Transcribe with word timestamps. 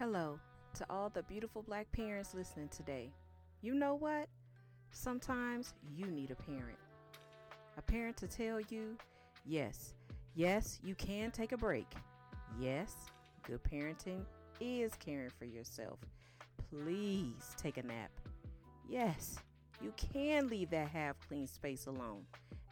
Hello 0.00 0.40
to 0.76 0.84
all 0.90 1.08
the 1.08 1.22
beautiful 1.22 1.62
black 1.62 1.90
parents 1.92 2.34
listening 2.34 2.68
today. 2.68 3.12
You 3.62 3.74
know 3.74 3.94
what? 3.94 4.26
Sometimes 4.90 5.72
you 5.96 6.06
need 6.06 6.32
a 6.32 6.34
parent. 6.34 6.78
A 7.78 7.82
parent 7.82 8.16
to 8.16 8.26
tell 8.26 8.60
you, 8.60 8.96
yes, 9.46 9.94
yes, 10.34 10.80
you 10.82 10.96
can 10.96 11.30
take 11.30 11.52
a 11.52 11.56
break. 11.56 11.86
Yes, 12.58 12.92
good 13.46 13.62
parenting 13.62 14.24
is 14.60 14.90
caring 14.98 15.30
for 15.30 15.44
yourself. 15.44 16.00
Please 16.70 17.54
take 17.56 17.76
a 17.76 17.82
nap. 17.84 18.10
Yes, 18.88 19.36
you 19.80 19.92
can 19.96 20.48
leave 20.48 20.70
that 20.70 20.88
half 20.88 21.14
clean 21.28 21.46
space 21.46 21.86
alone 21.86 22.24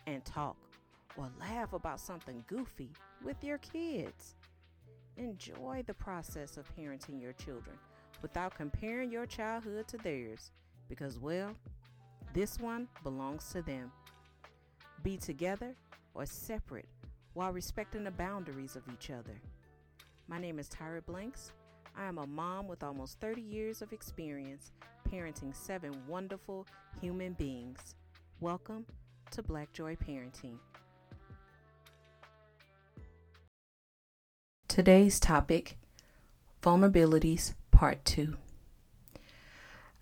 and 0.09 0.25
talk 0.25 0.57
or 1.16 1.30
laugh 1.39 1.73
about 1.73 2.00
something 2.00 2.43
goofy 2.48 2.91
with 3.25 3.45
your 3.45 3.59
kids. 3.59 4.34
Enjoy 5.16 5.82
the 5.86 5.94
process 5.94 6.56
of 6.56 6.74
parenting 6.74 7.20
your 7.20 7.34
children 7.34 7.76
without 8.22 8.54
comparing 8.54 9.11
your 9.11 9.26
childhood 9.26 9.86
to 9.88 9.98
theirs 9.98 10.50
because, 10.88 11.18
well, 11.18 11.54
this 12.32 12.58
one 12.58 12.88
belongs 13.02 13.50
to 13.52 13.61
them. 13.62 13.93
Be 15.02 15.18
together 15.18 15.75
or 16.14 16.25
separate 16.25 16.88
while 17.35 17.52
respecting 17.52 18.04
the 18.04 18.11
boundaries 18.11 18.75
of 18.75 18.82
each 18.93 19.11
other. 19.11 19.40
My 20.29 20.38
name 20.38 20.58
is 20.58 20.68
Tyra 20.68 21.04
Blanks. 21.04 21.52
I 21.96 22.04
am 22.07 22.16
a 22.16 22.26
mom 22.26 22.66
with 22.66 22.82
almost 22.82 23.21
30 23.21 23.43
years 23.43 23.82
of 23.82 23.93
experience 23.93 24.72
parenting 25.10 25.54
seven 25.54 25.93
wonderful 26.08 26.66
human 27.00 27.35
beings. 27.35 27.96
Welcome 28.40 28.86
to 29.32 29.43
Black 29.43 29.72
Joy 29.74 29.96
Parenting. 29.96 30.57
Today's 34.72 35.20
topic 35.20 35.77
Vulnerabilities 36.62 37.53
Part 37.72 38.03
2. 38.06 38.39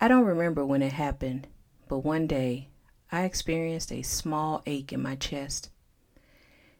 I 0.00 0.06
don't 0.06 0.24
remember 0.24 0.64
when 0.64 0.80
it 0.80 0.92
happened, 0.92 1.48
but 1.88 2.04
one 2.04 2.28
day 2.28 2.68
I 3.10 3.24
experienced 3.24 3.90
a 3.90 4.02
small 4.02 4.62
ache 4.66 4.92
in 4.92 5.02
my 5.02 5.16
chest. 5.16 5.70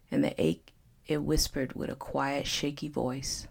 And 0.09 0.23
the 0.23 0.41
ache, 0.41 0.73
it 1.09 1.25
whispered 1.25 1.73
with 1.73 1.91
a 1.91 1.97
quiet, 1.97 2.47
shaky 2.47 2.87
voice 2.87 3.49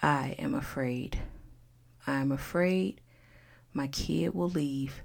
I 0.00 0.34
am 0.38 0.54
afraid. 0.54 1.20
I 2.06 2.14
am 2.14 2.32
afraid 2.32 3.02
my 3.74 3.86
kid 3.88 4.32
will 4.32 4.48
leave 4.48 5.02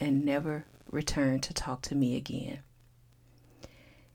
and 0.00 0.24
never 0.24 0.64
return 0.90 1.40
to 1.40 1.52
talk 1.52 1.82
to 1.82 1.94
me 1.94 2.16
again. 2.16 2.60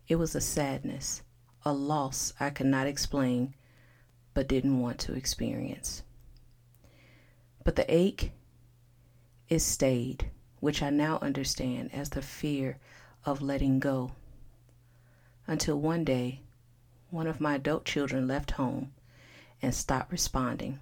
It 0.07 0.16
was 0.16 0.33
a 0.33 0.41
sadness 0.41 1.22
a 1.66 1.73
loss 1.73 2.31
I 2.39 2.52
could 2.52 2.67
not 2.67 2.85
explain 2.85 3.55
but 4.35 4.47
didn't 4.47 4.80
want 4.80 4.99
to 4.99 5.13
experience. 5.13 6.03
But 7.63 7.75
the 7.75 7.91
ache, 7.91 8.33
it 9.49 9.59
stayed, 9.59 10.30
which 10.59 10.83
I 10.83 10.89
now 10.91 11.17
understand 11.22 11.91
as 11.94 12.09
the 12.09 12.22
fear 12.22 12.77
of 13.25 13.41
letting 13.41 13.80
go. 13.80 14.11
Until 15.47 15.80
one 15.80 16.03
day, 16.03 16.41
one 17.09 17.27
of 17.27 17.41
my 17.41 17.55
adult 17.55 17.85
children 17.85 18.27
left 18.27 18.52
home 18.52 18.91
and 19.61 19.73
stopped 19.73 20.11
responding. 20.11 20.79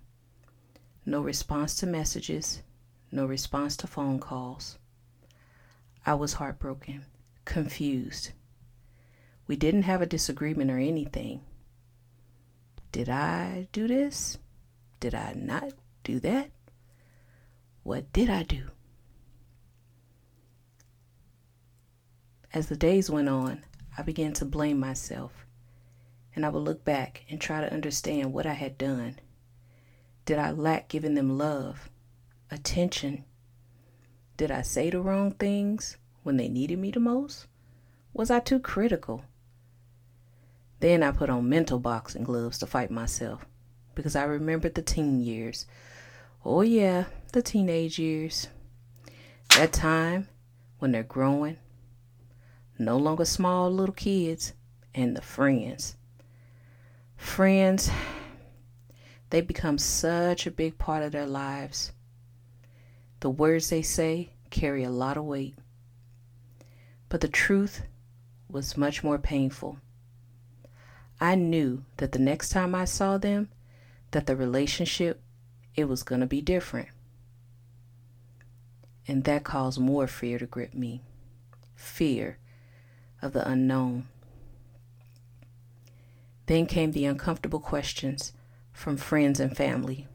No 1.05 1.21
response 1.21 1.75
to 1.75 1.85
messages, 1.85 2.61
no 3.11 3.25
response 3.25 3.77
to 3.77 3.87
phone 3.87 4.19
calls. 4.19 4.77
I 6.05 6.15
was 6.15 6.33
heartbroken, 6.33 7.05
confused, 7.45 8.31
we 9.47 9.55
didn't 9.55 9.83
have 9.83 10.01
a 10.01 10.05
disagreement 10.05 10.71
or 10.71 10.77
anything. 10.77 11.41
Did 12.91 13.09
I 13.09 13.67
do 13.71 13.87
this? 13.87 14.37
Did 14.99 15.15
I 15.15 15.33
not 15.33 15.73
do 16.03 16.19
that? 16.21 16.51
What 17.83 18.13
did 18.13 18.29
I 18.29 18.43
do? 18.43 18.69
As 22.53 22.67
the 22.67 22.77
days 22.77 23.09
went 23.09 23.29
on, 23.29 23.65
I 23.97 24.03
began 24.03 24.31
to 24.33 24.45
blame 24.45 24.79
myself, 24.79 25.45
and 26.35 26.45
I 26.45 26.49
would 26.49 26.63
look 26.63 26.85
back 26.85 27.25
and 27.29 27.41
try 27.41 27.61
to 27.61 27.73
understand 27.73 28.31
what 28.31 28.45
I 28.45 28.53
had 28.53 28.77
done. 28.77 29.19
Did 30.25 30.39
I 30.39 30.51
lack 30.51 30.87
giving 30.87 31.15
them 31.15 31.37
love, 31.37 31.89
attention? 32.49 33.25
Did 34.37 34.51
I 34.51 34.61
say 34.61 34.89
the 34.89 35.01
wrong 35.01 35.31
things 35.31 35.97
when 36.21 36.37
they 36.37 36.47
needed 36.47 36.79
me 36.79 36.91
the 36.91 36.99
most? 36.99 37.47
Was 38.13 38.31
I 38.31 38.39
too 38.39 38.59
critical? 38.59 39.25
Then 40.83 41.01
I 41.01 41.11
put 41.11 41.29
on 41.29 41.47
mental 41.47 41.79
boxing 41.79 42.25
gloves 42.25 42.57
to 42.57 42.65
fight 42.65 42.91
myself 42.91 43.45
because 43.95 44.17
I 44.17 44.25
remembered 44.25 44.75
the 44.75 44.81
teen 44.81 45.21
years. 45.21 45.65
Oh, 46.43 46.59
yeah, 46.59 47.05
the 47.31 47.41
teenage 47.41 47.97
years. 47.97 48.49
That 49.55 49.71
time 49.71 50.27
when 50.79 50.91
they're 50.91 51.01
growing, 51.03 51.55
no 52.77 52.97
longer 52.97 53.23
small 53.23 53.71
little 53.71 53.95
kids, 53.95 54.51
and 54.93 55.15
the 55.15 55.21
friends. 55.21 55.95
Friends, 57.15 57.89
they 59.29 59.39
become 59.39 59.77
such 59.77 60.45
a 60.45 60.51
big 60.51 60.77
part 60.77 61.01
of 61.01 61.13
their 61.13 61.25
lives. 61.25 61.93
The 63.21 63.29
words 63.29 63.69
they 63.69 63.83
say 63.83 64.33
carry 64.49 64.83
a 64.83 64.89
lot 64.89 65.15
of 65.15 65.23
weight. 65.23 65.55
But 67.07 67.21
the 67.21 67.29
truth 67.29 67.83
was 68.49 68.75
much 68.75 69.01
more 69.01 69.17
painful. 69.17 69.77
I 71.23 71.35
knew 71.35 71.85
that 71.97 72.11
the 72.11 72.19
next 72.19 72.49
time 72.49 72.75
I 72.75 72.83
saw 72.83 73.17
them, 73.17 73.47
that 74.11 74.27
the 74.27 74.35
relationship 74.35 75.21
it 75.73 75.85
was 75.85 76.03
going 76.03 76.19
to 76.19 76.27
be 76.27 76.41
different. 76.41 76.89
And 79.07 79.23
that 79.23 79.45
caused 79.45 79.79
more 79.79 80.05
fear 80.05 80.37
to 80.37 80.45
grip 80.45 80.73
me. 80.73 81.01
Fear 81.75 82.39
of 83.21 83.31
the 83.31 83.47
unknown. 83.47 84.09
Then 86.47 86.65
came 86.65 86.91
the 86.91 87.05
uncomfortable 87.05 87.61
questions 87.61 88.33
from 88.73 88.97
friends 88.97 89.39
and 89.39 89.55
family. 89.55 90.09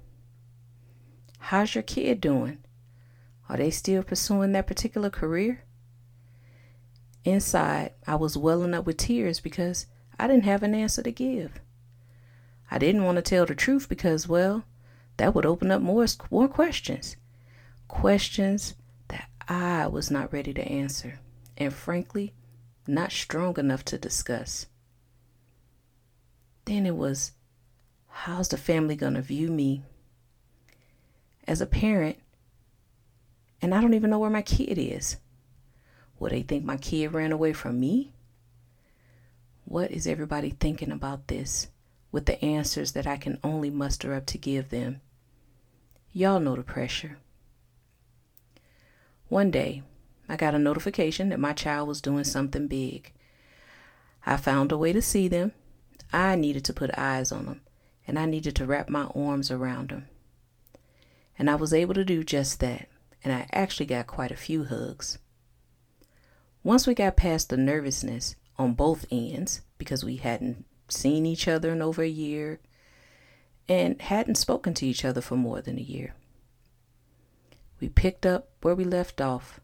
How's 1.39 1.75
your 1.75 1.85
kid 1.85 2.21
doing? 2.21 2.59
Are 3.49 3.57
they 3.57 3.71
still 3.71 4.03
pursuing 4.03 4.53
that 4.53 4.67
particular 4.67 5.09
career? 5.09 5.65
Inside, 7.25 7.93
I 8.07 8.17
was 8.17 8.37
welling 8.37 8.75
up 8.75 8.85
with 8.85 8.99
tears 8.99 9.41
because 9.41 9.87
I 10.19 10.27
didn't 10.27 10.45
have 10.45 10.63
an 10.63 10.75
answer 10.75 11.03
to 11.03 11.13
give. 11.13 11.61
I 12.71 12.79
didn't 12.79 13.05
want 13.05 13.17
to 13.17 13.23
tell 13.23 13.47
the 13.47 13.55
truth 13.55 13.89
because, 13.89 14.29
well, 14.29 14.65
that 15.17 15.35
would 15.35 15.47
open 15.47 15.71
up 15.71 15.81
more, 15.81 16.07
more 16.31 16.49
questions. 16.49 17.17
Questions 17.87 18.75
that 19.09 19.29
I 19.49 19.87
was 19.87 20.11
not 20.11 20.33
ready 20.33 20.53
to 20.55 20.63
answer, 20.63 21.21
and 21.57 21.73
frankly, 21.73 22.35
not 22.87 23.13
strong 23.13 23.59
enough 23.59 23.85
to 23.87 23.99
discuss. 23.99 24.67
Then 26.65 26.85
it 26.85 26.97
was, 26.97 27.33
how's 28.09 28.49
the 28.49 28.59
family 28.59 28.97
going 28.97 29.15
to 29.15 29.23
view 29.23 29.49
me 29.49 29.83
as 31.47 31.61
a 31.61 31.67
parent? 31.67 32.19
And 33.63 33.75
I 33.75 33.81
don't 33.81 33.95
even 33.95 34.11
know 34.11 34.19
where 34.19 34.31
my 34.31 34.43
kid 34.43 34.79
is. 34.79 35.17
Will 36.19 36.31
they 36.31 36.43
think 36.43 36.65
my 36.65 36.77
kid 36.77 37.13
ran 37.13 37.33
away 37.33 37.53
from 37.53 37.81
me? 37.81 38.13
What 39.71 39.91
is 39.91 40.07
everybody 40.07 40.49
thinking 40.49 40.91
about 40.91 41.29
this 41.29 41.69
with 42.11 42.25
the 42.25 42.43
answers 42.43 42.93
that 42.93 43.07
I 43.07 43.19
can 43.19 43.39
only 43.45 43.69
muster 43.69 44.15
up 44.15 44.25
to 44.29 44.39
give 44.39 44.71
them? 44.71 45.03
Y'all 46.11 46.41
know 46.41 46.57
the 46.57 46.63
pressure. 46.63 47.19
One 49.29 49.51
day, 49.51 49.83
I 50.27 50.37
got 50.37 50.55
a 50.55 50.59
notification 50.59 51.29
that 51.29 51.39
my 51.39 51.53
child 51.53 51.87
was 51.87 52.01
doing 52.01 52.25
something 52.25 52.67
big. 52.67 53.13
I 54.25 54.39
found 54.39 54.73
a 54.73 54.79
way 54.79 54.95
to 54.95 55.03
see 55.03 55.29
them. 55.29 55.53
I 56.15 56.35
needed 56.35 56.65
to 56.65 56.73
put 56.73 56.99
eyes 56.99 57.31
on 57.31 57.45
them, 57.45 57.61
and 58.07 58.19
I 58.19 58.25
needed 58.25 58.57
to 58.57 58.65
wrap 58.65 58.89
my 58.89 59.05
arms 59.15 59.51
around 59.51 59.91
them. 59.91 60.09
And 61.39 61.51
I 61.51 61.57
was 61.57 61.75
able 61.75 61.93
to 61.93 62.07
do 62.07 62.25
just 62.25 62.61
that, 62.61 62.89
and 63.23 63.35
I 63.35 63.47
actually 63.53 63.85
got 63.85 64.07
quite 64.07 64.31
a 64.31 64.37
few 64.37 64.65
hugs. 64.65 65.19
Once 66.63 66.87
we 66.87 66.95
got 66.95 67.19
past 67.19 67.51
the 67.51 67.59
nervousness, 67.59 68.35
on 68.59 68.75
both 68.75 69.07
ends 69.11 69.63
because 69.79 70.05
we 70.05 70.17
hadn't 70.17 70.65
seen 70.89 71.27
each 71.27 71.47
other 71.47 71.73
in 71.73 71.83
over 71.83 72.03
a 72.03 72.09
year 72.09 72.61
and 73.69 74.01
hadn't 74.01 74.37
spoken 74.37 74.75
to 74.75 74.87
each 74.87 75.05
other 75.05 75.21
for 75.21 75.37
more 75.37 75.61
than 75.61 75.79
a 75.79 75.83
year. 75.83 76.15
We 77.81 77.89
picked 77.89 78.27
up 78.27 78.49
where 78.63 78.75
we 78.75 78.85
left 78.85 79.21
off. 79.21 79.61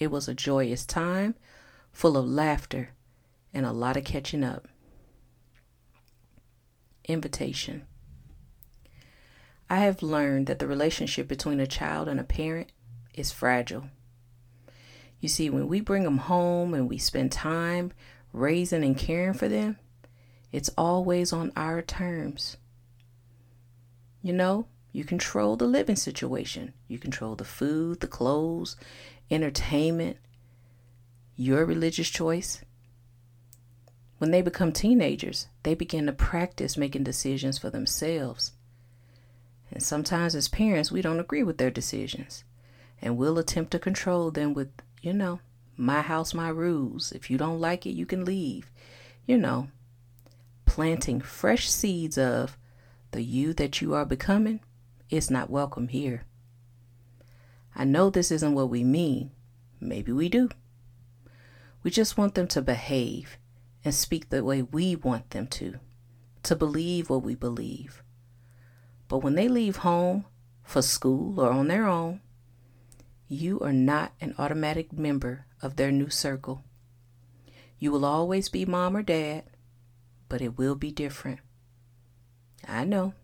It 0.00 0.10
was 0.10 0.26
a 0.26 0.34
joyous 0.34 0.84
time, 0.84 1.34
full 1.92 2.16
of 2.16 2.26
laughter 2.26 2.90
and 3.54 3.66
a 3.66 3.72
lot 3.72 3.96
of 3.96 4.04
catching 4.04 4.42
up. 4.42 4.66
Invitation. 7.04 7.86
I 9.68 9.76
have 9.76 10.02
learned 10.02 10.46
that 10.46 10.58
the 10.58 10.66
relationship 10.66 11.28
between 11.28 11.60
a 11.60 11.66
child 11.66 12.08
and 12.08 12.18
a 12.18 12.24
parent 12.24 12.72
is 13.14 13.32
fragile. 13.32 13.84
You 15.20 15.28
see, 15.28 15.50
when 15.50 15.68
we 15.68 15.80
bring 15.80 16.02
them 16.02 16.18
home 16.18 16.74
and 16.74 16.88
we 16.88 16.98
spend 16.98 17.30
time 17.30 17.92
raising 18.32 18.84
and 18.84 18.96
caring 18.96 19.34
for 19.34 19.48
them, 19.48 19.78
it's 20.50 20.70
always 20.76 21.32
on 21.32 21.52
our 21.56 21.82
terms. 21.82 22.56
You 24.22 24.32
know, 24.32 24.66
you 24.92 25.04
control 25.04 25.56
the 25.56 25.66
living 25.66 25.96
situation, 25.96 26.74
you 26.86 26.98
control 26.98 27.34
the 27.34 27.44
food, 27.44 28.00
the 28.00 28.06
clothes, 28.06 28.76
entertainment, 29.30 30.18
your 31.36 31.64
religious 31.64 32.10
choice. 32.10 32.62
When 34.18 34.30
they 34.30 34.42
become 34.42 34.70
teenagers, 34.70 35.48
they 35.62 35.74
begin 35.74 36.06
to 36.06 36.12
practice 36.12 36.76
making 36.76 37.04
decisions 37.04 37.58
for 37.58 37.70
themselves. 37.70 38.52
And 39.70 39.82
sometimes, 39.82 40.34
as 40.34 40.48
parents, 40.48 40.92
we 40.92 41.02
don't 41.02 41.18
agree 41.18 41.42
with 41.42 41.58
their 41.58 41.70
decisions. 41.70 42.44
And 43.00 43.16
we'll 43.16 43.38
attempt 43.38 43.72
to 43.72 43.78
control 43.78 44.30
them 44.30 44.52
with, 44.52 44.70
you 45.00 45.12
know, 45.12 45.40
my 45.82 46.00
house, 46.00 46.32
my 46.32 46.48
rules. 46.48 47.10
If 47.10 47.28
you 47.28 47.36
don't 47.36 47.60
like 47.60 47.86
it, 47.86 47.90
you 47.90 48.06
can 48.06 48.24
leave. 48.24 48.70
You 49.26 49.36
know, 49.36 49.68
planting 50.64 51.20
fresh 51.20 51.68
seeds 51.68 52.16
of 52.16 52.56
the 53.10 53.22
you 53.22 53.52
that 53.54 53.80
you 53.80 53.92
are 53.94 54.04
becoming 54.04 54.60
is 55.10 55.30
not 55.30 55.50
welcome 55.50 55.88
here. 55.88 56.22
I 57.74 57.84
know 57.84 58.10
this 58.10 58.30
isn't 58.30 58.54
what 58.54 58.70
we 58.70 58.84
mean. 58.84 59.32
Maybe 59.80 60.12
we 60.12 60.28
do. 60.28 60.50
We 61.82 61.90
just 61.90 62.16
want 62.16 62.36
them 62.36 62.46
to 62.48 62.62
behave 62.62 63.36
and 63.84 63.92
speak 63.92 64.28
the 64.28 64.44
way 64.44 64.62
we 64.62 64.94
want 64.94 65.30
them 65.30 65.48
to, 65.48 65.80
to 66.44 66.54
believe 66.54 67.10
what 67.10 67.24
we 67.24 67.34
believe. 67.34 68.04
But 69.08 69.18
when 69.18 69.34
they 69.34 69.48
leave 69.48 69.78
home 69.78 70.26
for 70.62 70.80
school 70.80 71.40
or 71.40 71.50
on 71.50 71.66
their 71.66 71.86
own, 71.86 72.20
you 73.26 73.58
are 73.60 73.72
not 73.72 74.12
an 74.20 74.36
automatic 74.38 74.92
member 74.92 75.46
of 75.62 75.76
their 75.76 75.92
new 75.92 76.10
circle. 76.10 76.64
You 77.78 77.90
will 77.92 78.04
always 78.04 78.48
be 78.48 78.64
mom 78.64 78.96
or 78.96 79.02
dad, 79.02 79.44
but 80.28 80.42
it 80.42 80.58
will 80.58 80.74
be 80.74 80.90
different. 80.90 81.40
I 82.68 82.84
know. 82.84 83.14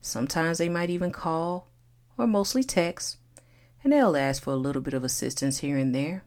Sometimes 0.00 0.58
they 0.58 0.68
might 0.68 0.90
even 0.90 1.12
call 1.12 1.68
or 2.18 2.26
mostly 2.26 2.62
text, 2.62 3.16
and 3.82 3.92
they'll 3.92 4.16
ask 4.16 4.42
for 4.42 4.52
a 4.52 4.56
little 4.56 4.82
bit 4.82 4.94
of 4.94 5.04
assistance 5.04 5.58
here 5.58 5.76
and 5.76 5.94
there. 5.94 6.24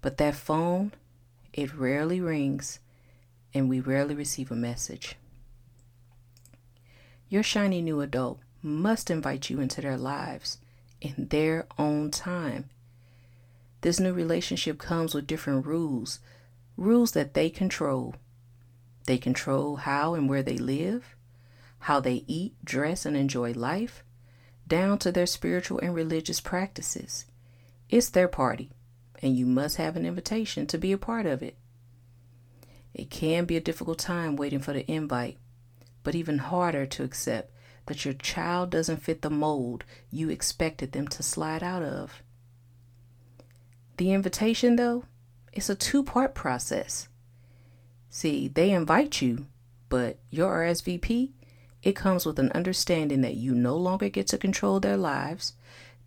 But 0.00 0.16
that 0.18 0.34
phone, 0.34 0.92
it 1.52 1.74
rarely 1.74 2.20
rings, 2.20 2.80
and 3.54 3.68
we 3.68 3.80
rarely 3.80 4.14
receive 4.14 4.50
a 4.50 4.56
message. 4.56 5.16
Your 7.28 7.42
shiny 7.42 7.82
new 7.82 8.00
adult 8.00 8.40
must 8.62 9.10
invite 9.10 9.50
you 9.50 9.60
into 9.60 9.80
their 9.80 9.96
lives 9.96 10.58
in 11.00 11.28
their 11.28 11.66
own 11.78 12.10
time. 12.10 12.70
This 13.82 14.00
new 14.00 14.12
relationship 14.12 14.78
comes 14.78 15.14
with 15.14 15.26
different 15.26 15.66
rules, 15.66 16.20
rules 16.76 17.12
that 17.12 17.34
they 17.34 17.50
control. 17.50 18.14
They 19.06 19.18
control 19.18 19.76
how 19.76 20.14
and 20.14 20.28
where 20.28 20.42
they 20.42 20.56
live, 20.58 21.14
how 21.80 22.00
they 22.00 22.24
eat, 22.26 22.54
dress, 22.64 23.06
and 23.06 23.16
enjoy 23.16 23.52
life, 23.52 24.02
down 24.66 24.98
to 24.98 25.12
their 25.12 25.26
spiritual 25.26 25.78
and 25.78 25.94
religious 25.94 26.40
practices. 26.40 27.26
It's 27.88 28.10
their 28.10 28.28
party, 28.28 28.72
and 29.22 29.36
you 29.36 29.46
must 29.46 29.76
have 29.76 29.96
an 29.96 30.04
invitation 30.04 30.66
to 30.66 30.78
be 30.78 30.90
a 30.92 30.98
part 30.98 31.26
of 31.26 31.42
it. 31.42 31.56
It 32.92 33.10
can 33.10 33.44
be 33.44 33.56
a 33.56 33.60
difficult 33.60 33.98
time 33.98 34.36
waiting 34.36 34.58
for 34.58 34.72
the 34.72 34.90
invite, 34.90 35.38
but 36.02 36.14
even 36.14 36.38
harder 36.38 36.86
to 36.86 37.04
accept 37.04 37.52
that 37.86 38.04
your 38.04 38.14
child 38.14 38.70
doesn't 38.70 39.02
fit 39.02 39.22
the 39.22 39.30
mold 39.30 39.84
you 40.10 40.30
expected 40.30 40.92
them 40.92 41.06
to 41.08 41.22
slide 41.22 41.62
out 41.62 41.82
of. 41.82 42.22
The 43.96 44.12
invitation, 44.12 44.76
though, 44.76 45.04
it's 45.52 45.70
a 45.70 45.74
two 45.74 46.02
part 46.02 46.34
process. 46.34 47.08
See, 48.10 48.48
they 48.48 48.70
invite 48.70 49.22
you, 49.22 49.46
but 49.88 50.18
your 50.30 50.54
RSVP 50.54 51.32
it 51.86 51.94
comes 51.94 52.26
with 52.26 52.40
an 52.40 52.50
understanding 52.52 53.20
that 53.20 53.36
you 53.36 53.54
no 53.54 53.76
longer 53.76 54.08
get 54.08 54.26
to 54.28 54.38
control 54.38 54.80
their 54.80 54.96
lives, 54.96 55.52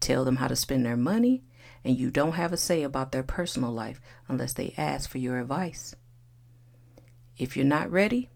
tell 0.01 0.25
them 0.25 0.35
how 0.35 0.49
to 0.49 0.55
spend 0.57 0.85
their 0.85 0.97
money, 0.97 1.41
and 1.85 1.97
you 1.97 2.11
don't 2.11 2.33
have 2.33 2.51
a 2.51 2.57
say 2.57 2.83
about 2.83 3.13
their 3.13 3.23
personal 3.23 3.71
life 3.71 4.01
unless 4.27 4.51
they 4.51 4.73
ask 4.77 5.09
for 5.09 5.19
your 5.19 5.39
advice. 5.39 5.95
If 7.37 7.55
you're 7.55 7.65
not 7.65 7.89
ready, 7.89 8.29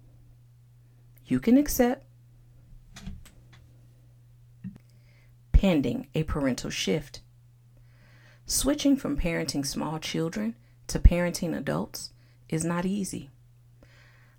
you 1.25 1.41
can 1.41 1.57
accept. 1.57 2.05
Pending 5.51 6.07
a 6.15 6.23
parental 6.23 6.69
shift. 6.69 7.19
Switching 8.45 8.95
from 8.97 9.17
parenting 9.17 9.65
small 9.65 9.99
children 9.99 10.55
to 10.87 10.99
parenting 10.99 11.57
adults 11.57 12.11
is 12.49 12.65
not 12.65 12.85
easy. 12.85 13.31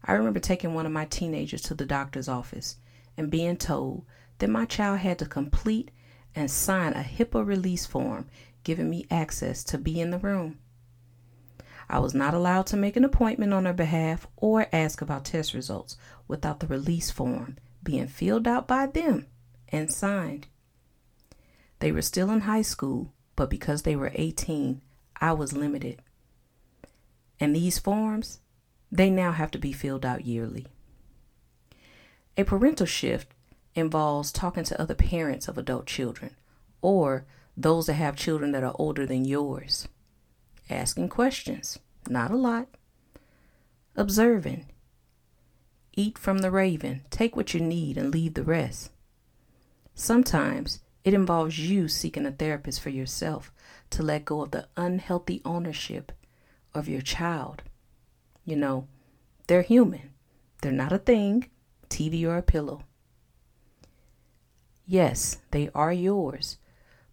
I 0.04 0.12
remember 0.12 0.40
taking 0.40 0.74
one 0.74 0.84
of 0.84 0.92
my 0.92 1.06
teenagers 1.06 1.62
to 1.62 1.74
the 1.74 1.86
doctor's 1.86 2.28
office 2.28 2.76
and 3.16 3.30
being 3.30 3.56
told 3.56 4.04
that 4.38 4.50
my 4.50 4.66
child 4.66 4.98
had 4.98 5.18
to 5.20 5.26
complete 5.26 5.90
and 6.34 6.50
sign 6.50 6.92
a 6.92 7.02
HIPAA 7.02 7.46
release 7.46 7.86
form 7.86 8.26
giving 8.62 8.90
me 8.90 9.06
access 9.10 9.64
to 9.64 9.78
be 9.78 10.00
in 10.00 10.10
the 10.10 10.18
room. 10.18 10.58
I 11.88 11.98
was 11.98 12.14
not 12.14 12.34
allowed 12.34 12.66
to 12.68 12.76
make 12.76 12.96
an 12.96 13.04
appointment 13.04 13.52
on 13.52 13.64
her 13.64 13.72
behalf 13.72 14.26
or 14.36 14.66
ask 14.72 15.00
about 15.00 15.24
test 15.26 15.54
results 15.54 15.96
without 16.28 16.60
the 16.60 16.66
release 16.66 17.10
form 17.10 17.56
being 17.82 18.08
filled 18.08 18.46
out 18.46 18.66
by 18.66 18.86
them 18.86 19.26
and 19.68 19.92
signed. 19.92 20.46
They 21.78 21.92
were 21.92 22.02
still 22.02 22.30
in 22.30 22.40
high 22.40 22.62
school, 22.62 23.12
but 23.36 23.50
because 23.50 23.82
they 23.82 23.96
were 23.96 24.12
18, 24.14 24.80
I 25.20 25.32
was 25.32 25.52
limited. 25.52 26.02
And 27.40 27.54
these 27.54 27.78
forms, 27.78 28.40
they 28.90 29.10
now 29.10 29.32
have 29.32 29.50
to 29.52 29.58
be 29.58 29.72
filled 29.72 30.06
out 30.06 30.24
yearly. 30.24 30.66
A 32.36 32.44
parental 32.44 32.86
shift 32.86 33.28
involves 33.74 34.32
talking 34.32 34.64
to 34.64 34.80
other 34.80 34.94
parents 34.94 35.48
of 35.48 35.58
adult 35.58 35.86
children 35.86 36.36
or 36.80 37.24
those 37.56 37.86
that 37.86 37.94
have 37.94 38.16
children 38.16 38.52
that 38.52 38.64
are 38.64 38.74
older 38.78 39.06
than 39.06 39.24
yours. 39.24 39.88
Asking 40.68 41.08
questions, 41.08 41.78
not 42.08 42.30
a 42.30 42.36
lot. 42.36 42.68
Observing. 43.96 44.66
Eat 45.96 46.18
from 46.18 46.38
the 46.38 46.50
raven, 46.50 47.02
take 47.10 47.36
what 47.36 47.54
you 47.54 47.60
need 47.60 47.96
and 47.96 48.12
leave 48.12 48.34
the 48.34 48.42
rest. 48.42 48.90
Sometimes 49.94 50.80
it 51.04 51.14
involves 51.14 51.58
you 51.58 51.86
seeking 51.86 52.24
a 52.24 52.32
therapist 52.32 52.80
for 52.80 52.88
yourself 52.88 53.52
to 53.90 54.02
let 54.02 54.24
go 54.24 54.42
of 54.42 54.50
the 54.50 54.66
unhealthy 54.76 55.42
ownership 55.44 56.12
of 56.72 56.88
your 56.88 57.02
child. 57.02 57.62
You 58.44 58.56
know, 58.56 58.88
they're 59.46 59.62
human, 59.62 60.10
they're 60.62 60.72
not 60.72 60.92
a 60.92 60.98
thing, 60.98 61.50
TV 61.90 62.26
or 62.26 62.38
a 62.38 62.42
pillow. 62.42 62.84
Yes, 64.86 65.38
they 65.50 65.70
are 65.74 65.92
yours, 65.92 66.58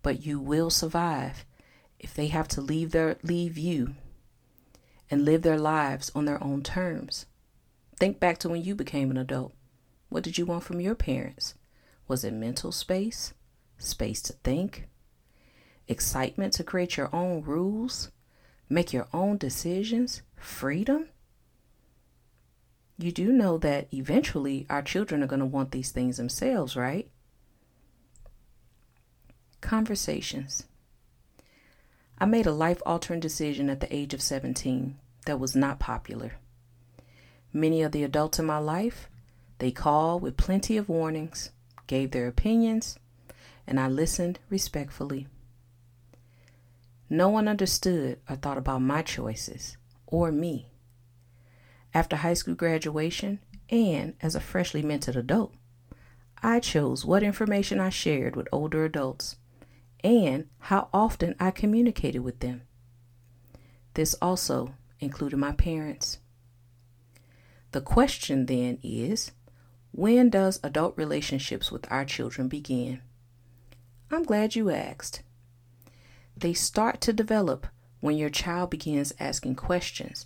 but 0.01 0.25
you 0.25 0.39
will 0.39 0.69
survive 0.69 1.45
if 1.99 2.13
they 2.13 2.27
have 2.27 2.47
to 2.49 2.61
leave 2.61 2.91
their 2.91 3.17
leave 3.23 3.57
you 3.57 3.95
and 5.09 5.25
live 5.25 5.41
their 5.41 5.59
lives 5.59 6.11
on 6.15 6.25
their 6.25 6.41
own 6.43 6.63
terms. 6.63 7.25
Think 7.97 8.19
back 8.19 8.37
to 8.39 8.49
when 8.49 8.63
you 8.63 8.73
became 8.73 9.11
an 9.11 9.17
adult. 9.17 9.53
What 10.09 10.23
did 10.23 10.37
you 10.37 10.45
want 10.45 10.63
from 10.63 10.79
your 10.79 10.95
parents? 10.95 11.53
Was 12.07 12.23
it 12.23 12.33
mental 12.33 12.71
space, 12.71 13.33
space 13.81 14.21
to 14.23 14.33
think, 14.33 14.87
excitement 15.87 16.53
to 16.53 16.63
create 16.63 16.97
your 16.97 17.13
own 17.13 17.41
rules, 17.41 18.11
make 18.69 18.93
your 18.93 19.07
own 19.13 19.37
decisions, 19.37 20.21
freedom? 20.35 21.07
you 23.03 23.11
do 23.11 23.31
know 23.31 23.57
that 23.57 23.87
eventually 23.93 24.65
our 24.69 24.81
children 24.81 25.23
are 25.23 25.27
going 25.27 25.39
to 25.39 25.45
want 25.45 25.71
these 25.71 25.91
things 25.91 26.17
themselves, 26.17 26.75
right? 26.75 27.09
Conversations. 29.59 30.65
I 32.19 32.25
made 32.25 32.45
a 32.45 32.51
life 32.51 32.81
altering 32.85 33.19
decision 33.19 33.69
at 33.69 33.79
the 33.79 33.93
age 33.93 34.13
of 34.13 34.21
17 34.21 34.97
that 35.25 35.39
was 35.39 35.55
not 35.55 35.79
popular. 35.79 36.33
Many 37.51 37.81
of 37.81 37.91
the 37.91 38.03
adults 38.03 38.39
in 38.39 38.45
my 38.45 38.59
life, 38.59 39.09
they 39.57 39.71
called 39.71 40.21
with 40.21 40.37
plenty 40.37 40.77
of 40.77 40.89
warnings, 40.89 41.51
gave 41.87 42.11
their 42.11 42.27
opinions, 42.27 42.97
and 43.67 43.79
I 43.79 43.87
listened 43.87 44.39
respectfully. 44.49 45.27
No 47.09 47.29
one 47.29 47.47
understood 47.47 48.19
or 48.29 48.35
thought 48.35 48.57
about 48.57 48.81
my 48.81 49.01
choices 49.01 49.77
or 50.07 50.31
me 50.31 50.69
after 51.93 52.15
high 52.17 52.33
school 52.33 52.55
graduation 52.55 53.39
and 53.69 54.13
as 54.21 54.35
a 54.35 54.39
freshly 54.39 54.81
minted 54.81 55.15
adult. 55.15 55.53
I 56.43 56.59
chose 56.59 57.05
what 57.05 57.23
information 57.23 57.79
I 57.79 57.89
shared 57.89 58.35
with 58.35 58.47
older 58.51 58.85
adults 58.85 59.35
and 60.03 60.47
how 60.59 60.89
often 60.93 61.35
I 61.39 61.51
communicated 61.51 62.19
with 62.19 62.39
them. 62.39 62.63
This 63.93 64.15
also 64.21 64.73
included 64.99 65.37
my 65.37 65.51
parents. 65.51 66.19
The 67.71 67.81
question 67.81 68.45
then 68.45 68.79
is 68.81 69.31
when 69.91 70.29
does 70.29 70.59
adult 70.63 70.97
relationships 70.97 71.71
with 71.71 71.89
our 71.91 72.05
children 72.05 72.47
begin? 72.47 73.01
I'm 74.11 74.23
glad 74.23 74.55
you 74.55 74.69
asked. 74.69 75.23
They 76.35 76.53
start 76.53 76.99
to 77.01 77.13
develop 77.13 77.67
when 78.01 78.17
your 78.17 78.29
child 78.29 78.69
begins 78.69 79.13
asking 79.19 79.55
questions 79.55 80.25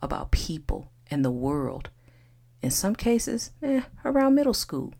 about 0.00 0.30
people 0.30 0.90
and 1.10 1.24
the 1.24 1.30
world. 1.30 1.90
In 2.62 2.70
some 2.70 2.96
cases, 2.96 3.50
eh, 3.62 3.82
around 4.04 4.34
middle 4.34 4.54
school. 4.54 4.94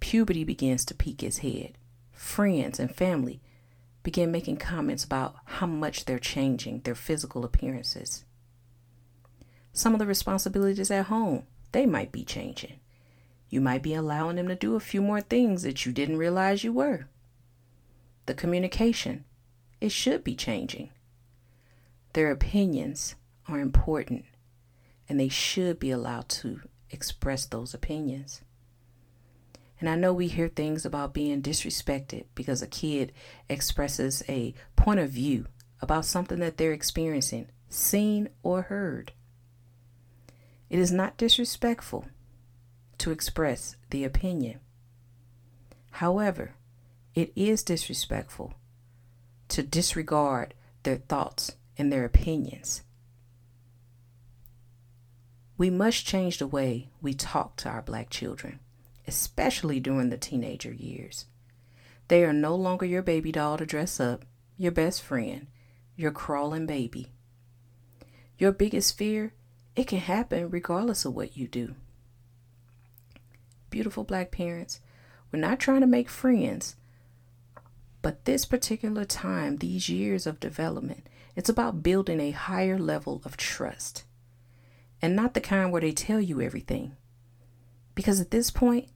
puberty 0.00 0.44
begins 0.44 0.84
to 0.86 0.94
peek 0.94 1.22
its 1.22 1.38
head. 1.38 1.76
Friends 2.12 2.80
and 2.80 2.94
family 2.94 3.40
begin 4.02 4.32
making 4.32 4.56
comments 4.56 5.04
about 5.04 5.36
how 5.44 5.66
much 5.66 6.04
they're 6.04 6.18
changing 6.18 6.80
their 6.80 6.94
physical 6.94 7.44
appearances. 7.44 8.24
Some 9.72 9.92
of 9.92 9.98
the 9.98 10.06
responsibilities 10.06 10.90
at 10.90 11.06
home, 11.06 11.46
they 11.72 11.86
might 11.86 12.10
be 12.10 12.24
changing. 12.24 12.80
You 13.48 13.60
might 13.60 13.82
be 13.82 13.94
allowing 13.94 14.36
them 14.36 14.48
to 14.48 14.54
do 14.54 14.74
a 14.74 14.80
few 14.80 15.00
more 15.00 15.20
things 15.20 15.62
that 15.62 15.86
you 15.86 15.92
didn't 15.92 16.18
realize 16.18 16.64
you 16.64 16.72
were. 16.72 17.08
The 18.26 18.34
communication, 18.34 19.24
it 19.80 19.90
should 19.90 20.22
be 20.22 20.34
changing. 20.34 20.90
Their 22.12 22.30
opinions 22.30 23.14
are 23.46 23.60
important 23.60 24.24
and 25.08 25.18
they 25.18 25.28
should 25.28 25.78
be 25.78 25.90
allowed 25.90 26.28
to 26.28 26.60
express 26.90 27.46
those 27.46 27.72
opinions. 27.72 28.42
And 29.80 29.88
I 29.88 29.94
know 29.94 30.12
we 30.12 30.28
hear 30.28 30.48
things 30.48 30.84
about 30.84 31.14
being 31.14 31.40
disrespected 31.40 32.24
because 32.34 32.60
a 32.60 32.66
kid 32.66 33.12
expresses 33.48 34.22
a 34.28 34.54
point 34.76 35.00
of 35.00 35.10
view 35.10 35.46
about 35.80 36.04
something 36.04 36.40
that 36.40 36.56
they're 36.56 36.72
experiencing, 36.72 37.48
seen, 37.68 38.28
or 38.42 38.62
heard. 38.62 39.12
It 40.68 40.78
is 40.78 40.92
not 40.92 41.16
disrespectful 41.16 42.06
to 42.98 43.10
express 43.10 43.76
the 43.90 44.04
opinion. 44.04 44.60
However, 45.92 46.54
it 47.14 47.32
is 47.34 47.62
disrespectful 47.62 48.54
to 49.48 49.62
disregard 49.62 50.54
their 50.82 50.96
thoughts 50.96 51.52
and 51.76 51.92
their 51.92 52.04
opinions. 52.04 52.82
We 55.56 55.70
must 55.70 56.06
change 56.06 56.38
the 56.38 56.46
way 56.46 56.90
we 57.02 57.14
talk 57.14 57.56
to 57.56 57.68
our 57.68 57.82
black 57.82 58.10
children, 58.10 58.60
especially 59.08 59.80
during 59.80 60.10
the 60.10 60.16
teenager 60.16 60.72
years. 60.72 61.26
They 62.06 62.24
are 62.24 62.32
no 62.32 62.54
longer 62.54 62.86
your 62.86 63.02
baby 63.02 63.32
doll 63.32 63.58
to 63.58 63.66
dress 63.66 63.98
up, 63.98 64.24
your 64.56 64.72
best 64.72 65.02
friend, 65.02 65.48
your 65.96 66.12
crawling 66.12 66.66
baby. 66.66 67.08
Your 68.38 68.52
biggest 68.52 68.96
fear, 68.96 69.34
it 69.74 69.88
can 69.88 69.98
happen 69.98 70.48
regardless 70.48 71.04
of 71.04 71.14
what 71.14 71.36
you 71.36 71.48
do. 71.48 71.74
Beautiful 73.70 74.04
black 74.04 74.30
parents, 74.30 74.80
we're 75.30 75.40
not 75.40 75.60
trying 75.60 75.80
to 75.80 75.86
make 75.86 76.08
friends, 76.08 76.76
but 78.00 78.24
this 78.24 78.44
particular 78.44 79.04
time, 79.04 79.56
these 79.56 79.88
years 79.88 80.26
of 80.26 80.40
development, 80.40 81.06
it's 81.36 81.48
about 81.48 81.82
building 81.82 82.20
a 82.20 82.30
higher 82.30 82.78
level 82.78 83.20
of 83.24 83.36
trust 83.36 84.04
and 85.00 85.14
not 85.14 85.34
the 85.34 85.40
kind 85.40 85.70
where 85.70 85.80
they 85.80 85.92
tell 85.92 86.20
you 86.20 86.40
everything. 86.40 86.96
Because 87.94 88.20
at 88.20 88.30
this 88.30 88.50
point, 88.50 88.88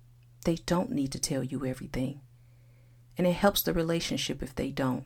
they 0.45 0.57
don't 0.67 0.91
need 0.91 1.13
to 1.13 1.19
tell 1.19 1.45
you 1.45 1.65
everything. 1.65 2.21
And 3.17 3.27
it 3.27 3.35
helps 3.35 3.63
the 3.63 3.73
relationship 3.73 4.43
if 4.43 4.55
they 4.55 4.71
don't. 4.71 5.05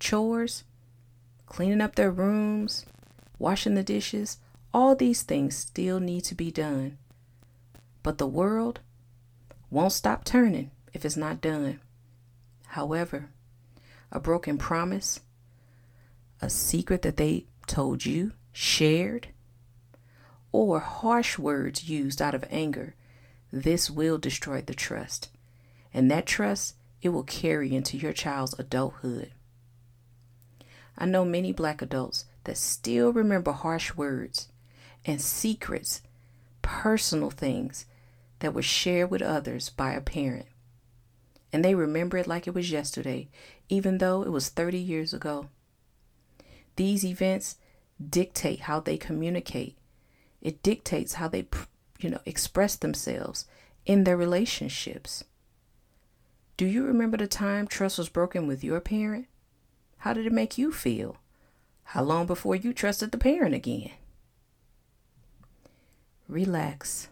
Chores, 0.00 0.64
cleaning 1.46 1.80
up 1.80 1.94
their 1.94 2.10
rooms, 2.10 2.86
washing 3.38 3.74
the 3.74 3.82
dishes, 3.82 4.38
all 4.72 4.94
these 4.94 5.22
things 5.22 5.56
still 5.56 6.00
need 6.00 6.22
to 6.22 6.34
be 6.34 6.50
done. 6.50 6.98
But 8.06 8.18
the 8.18 8.26
world 8.28 8.78
won't 9.68 9.90
stop 9.90 10.24
turning 10.24 10.70
if 10.92 11.04
it's 11.04 11.16
not 11.16 11.40
done. 11.40 11.80
However, 12.66 13.30
a 14.12 14.20
broken 14.20 14.58
promise, 14.58 15.18
a 16.40 16.48
secret 16.48 17.02
that 17.02 17.16
they 17.16 17.46
told 17.66 18.06
you, 18.06 18.30
shared, 18.52 19.30
or 20.52 20.78
harsh 20.78 21.36
words 21.36 21.88
used 21.88 22.22
out 22.22 22.32
of 22.32 22.44
anger, 22.48 22.94
this 23.52 23.90
will 23.90 24.18
destroy 24.18 24.62
the 24.62 24.72
trust. 24.72 25.28
And 25.92 26.08
that 26.08 26.26
trust, 26.26 26.76
it 27.02 27.08
will 27.08 27.24
carry 27.24 27.74
into 27.74 27.96
your 27.96 28.12
child's 28.12 28.56
adulthood. 28.56 29.32
I 30.96 31.06
know 31.06 31.24
many 31.24 31.52
black 31.52 31.82
adults 31.82 32.24
that 32.44 32.56
still 32.56 33.12
remember 33.12 33.50
harsh 33.50 33.96
words 33.96 34.46
and 35.04 35.20
secrets, 35.20 36.02
personal 36.62 37.30
things 37.30 37.84
that 38.40 38.54
were 38.54 38.62
shared 38.62 39.10
with 39.10 39.22
others 39.22 39.70
by 39.70 39.92
a 39.92 40.00
parent. 40.00 40.46
And 41.52 41.64
they 41.64 41.74
remember 41.74 42.16
it 42.18 42.26
like 42.26 42.46
it 42.46 42.54
was 42.54 42.70
yesterday, 42.70 43.28
even 43.68 43.98
though 43.98 44.22
it 44.22 44.30
was 44.30 44.48
30 44.48 44.78
years 44.78 45.14
ago. 45.14 45.48
These 46.76 47.04
events 47.04 47.56
dictate 48.10 48.60
how 48.60 48.80
they 48.80 48.98
communicate 48.98 49.78
it 50.46 50.62
dictates 50.62 51.14
how 51.14 51.26
they, 51.26 51.48
you 51.98 52.08
know, 52.08 52.20
express 52.24 52.76
themselves 52.76 53.46
in 53.84 54.04
their 54.04 54.16
relationships. 54.16 55.24
Do 56.56 56.66
you 56.66 56.84
remember 56.84 57.16
the 57.16 57.26
time 57.26 57.66
trust 57.66 57.98
was 57.98 58.08
broken 58.08 58.46
with 58.46 58.62
your 58.62 58.80
parent? 58.80 59.26
How 59.98 60.12
did 60.12 60.24
it 60.24 60.32
make 60.32 60.56
you 60.56 60.70
feel? 60.70 61.16
How 61.90 62.04
long 62.04 62.26
before 62.26 62.54
you 62.54 62.72
trusted 62.72 63.10
the 63.10 63.18
parent 63.18 63.56
again? 63.56 63.90
Relax. 66.28 67.08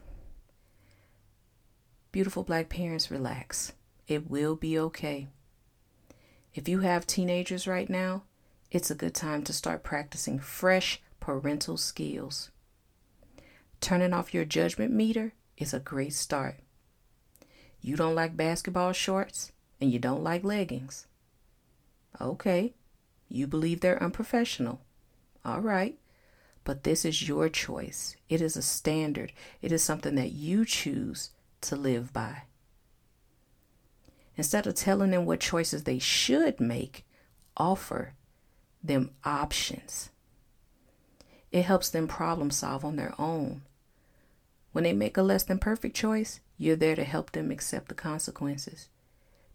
Beautiful 2.14 2.44
black 2.44 2.68
parents, 2.68 3.11
relax. 3.11 3.73
It 4.06 4.30
will 4.30 4.54
be 4.54 4.78
okay. 4.78 5.26
If 6.54 6.68
you 6.68 6.78
have 6.78 7.09
teenagers 7.09 7.66
right 7.66 7.90
now, 7.90 8.23
it's 8.71 8.88
a 8.88 8.94
good 8.94 9.16
time 9.16 9.42
to 9.42 9.52
start 9.52 9.83
practicing 9.83 10.38
fresh 10.38 11.02
parental 11.18 11.76
skills. 11.76 12.52
Turning 13.80 14.12
off 14.12 14.33
your 14.33 14.44
judgment 14.44 14.92
meter 14.92 15.33
is 15.56 15.75
a 15.75 15.80
great 15.80 16.12
start. 16.12 16.61
You 17.80 17.97
don't 17.97 18.14
like 18.14 18.37
basketball 18.37 18.92
shorts 18.92 19.50
and 19.80 19.90
you 19.90 19.99
don't 19.99 20.23
like 20.23 20.44
leggings. 20.44 21.09
Okay, 22.21 22.75
you 23.28 23.49
believe 23.49 23.80
they're 23.80 24.00
unprofessional. 24.00 24.83
All 25.44 25.61
right, 25.61 25.99
but 26.62 26.85
this 26.85 27.04
is 27.04 27.26
your 27.26 27.49
choice. 27.49 28.14
It 28.28 28.40
is 28.40 28.56
a 28.56 28.62
standard, 28.62 29.33
it 29.61 29.73
is 29.73 29.83
something 29.83 30.14
that 30.14 30.30
you 30.30 30.64
choose 30.64 31.30
to 31.64 31.76
live 31.76 32.12
by. 32.12 32.42
Instead 34.37 34.66
of 34.66 34.75
telling 34.75 35.11
them 35.11 35.26
what 35.26 35.40
choices 35.40 35.85
they 35.85 35.99
should 35.99 36.61
make, 36.61 37.04
offer 37.56 38.14
them 38.83 39.11
options. 39.25 40.11
It 41.52 41.62
helps 41.62 41.88
them 41.88 42.09
problem 42.09 42.50
solve 42.50 42.85
on 42.85 42.97
their 42.97 43.14
own 43.18 43.62
when 44.75 44.83
they 44.83 44.92
make 44.92 45.16
a 45.16 45.23
less 45.23 45.44
than 45.44 45.61
perfect 45.61 45.94
choice, 45.94 46.40
you're 46.59 46.75
there 46.75 46.97
to 46.97 47.04
help 47.04 47.30
them 47.30 47.52
accept 47.52 47.87
the 47.87 47.94
consequences 47.94 48.88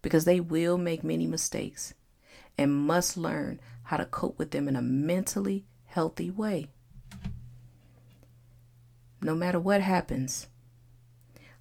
because 0.00 0.24
they 0.24 0.40
will 0.40 0.78
make 0.78 1.04
many 1.04 1.26
mistakes 1.26 1.92
and 2.56 2.72
must 2.72 3.18
learn 3.18 3.60
how 3.82 3.98
to 3.98 4.06
cope 4.06 4.38
with 4.38 4.50
them 4.50 4.66
in 4.66 4.76
a 4.76 4.82
mentally 4.82 5.66
healthy 5.84 6.30
way. 6.30 6.68
No 9.20 9.34
matter 9.34 9.60
what 9.60 9.82
happens, 9.82 10.46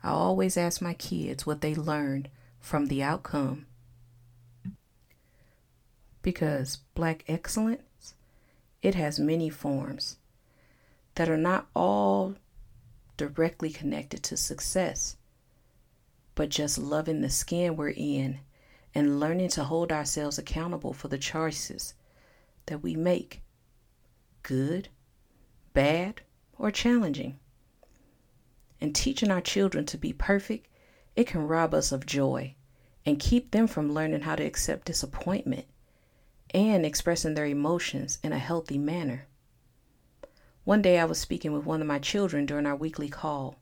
I 0.02 0.10
always 0.10 0.58
ask 0.58 0.82
my 0.82 0.94
kids 0.94 1.46
what 1.46 1.62
they 1.62 1.76
learned 1.76 2.30
from 2.60 2.88
the 2.88 3.04
outcome. 3.04 3.66
Because 6.22 6.78
black 6.96 7.24
excellence, 7.28 8.14
it 8.82 8.96
has 8.96 9.20
many 9.20 9.50
forms 9.50 10.18
that 11.16 11.30
are 11.30 11.38
not 11.38 11.68
all 11.76 12.36
directly 13.18 13.70
connected 13.70 14.24
to 14.24 14.38
success, 14.38 15.18
but 16.36 16.50
just 16.50 16.78
loving 16.78 17.22
the 17.22 17.30
skin 17.30 17.76
we're 17.76 17.90
in 17.90 18.40
and 18.96 19.20
learning 19.20 19.50
to 19.50 19.64
hold 19.66 19.92
ourselves 19.92 20.38
accountable 20.38 20.94
for 20.94 21.10
the 21.10 21.18
choices 21.18 21.94
that 22.68 22.82
we 22.82 22.96
make 22.96 23.42
good, 24.44 24.88
bad, 25.74 26.22
or 26.58 26.72
challenging. 26.72 27.38
And 28.82 28.96
teaching 28.96 29.32
our 29.32 29.42
children 29.42 29.86
to 29.88 29.98
be 29.98 30.14
perfect, 30.14 30.68
it 31.16 31.28
can 31.28 31.48
rob 31.48 31.74
us 31.74 31.92
of 31.92 32.06
joy 32.06 32.56
and 33.06 33.20
keep 33.20 33.52
them 33.52 33.68
from 33.68 33.94
learning 33.94 34.22
how 34.22 34.36
to 34.36 34.44
accept 34.44 34.86
disappointment 34.86 35.66
and 36.54 36.86
expressing 36.86 37.34
their 37.34 37.46
emotions 37.46 38.20
in 38.24 38.32
a 38.32 38.40
healthy 38.40 38.78
manner. 38.78 39.28
One 40.64 40.82
day 40.82 41.00
I 41.00 41.06
was 41.06 41.20
speaking 41.20 41.52
with 41.52 41.66
one 41.66 41.82
of 41.82 41.88
my 41.88 42.00
children 42.00 42.46
during 42.46 42.66
our 42.66 42.76
weekly 42.76 43.10
call. 43.10 43.56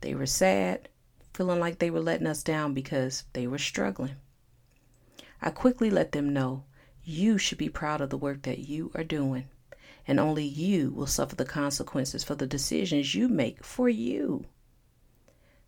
They 0.00 0.14
were 0.14 0.26
sad, 0.26 0.88
feeling 1.34 1.60
like 1.60 1.78
they 1.78 1.90
were 1.90 2.00
letting 2.00 2.26
us 2.26 2.42
down 2.42 2.74
because 2.74 3.24
they 3.32 3.46
were 3.46 3.58
struggling. 3.58 4.16
I 5.40 5.50
quickly 5.50 5.90
let 5.90 6.12
them 6.12 6.32
know 6.32 6.64
you 7.04 7.38
should 7.38 7.58
be 7.58 7.68
proud 7.68 8.00
of 8.00 8.10
the 8.10 8.16
work 8.16 8.42
that 8.42 8.60
you 8.60 8.90
are 8.94 9.04
doing, 9.04 9.48
and 10.06 10.18
only 10.18 10.44
you 10.44 10.90
will 10.90 11.06
suffer 11.06 11.36
the 11.36 11.44
consequences 11.44 12.24
for 12.24 12.34
the 12.34 12.46
decisions 12.46 13.14
you 13.14 13.28
make 13.28 13.64
for 13.64 13.88
you. 13.88 14.46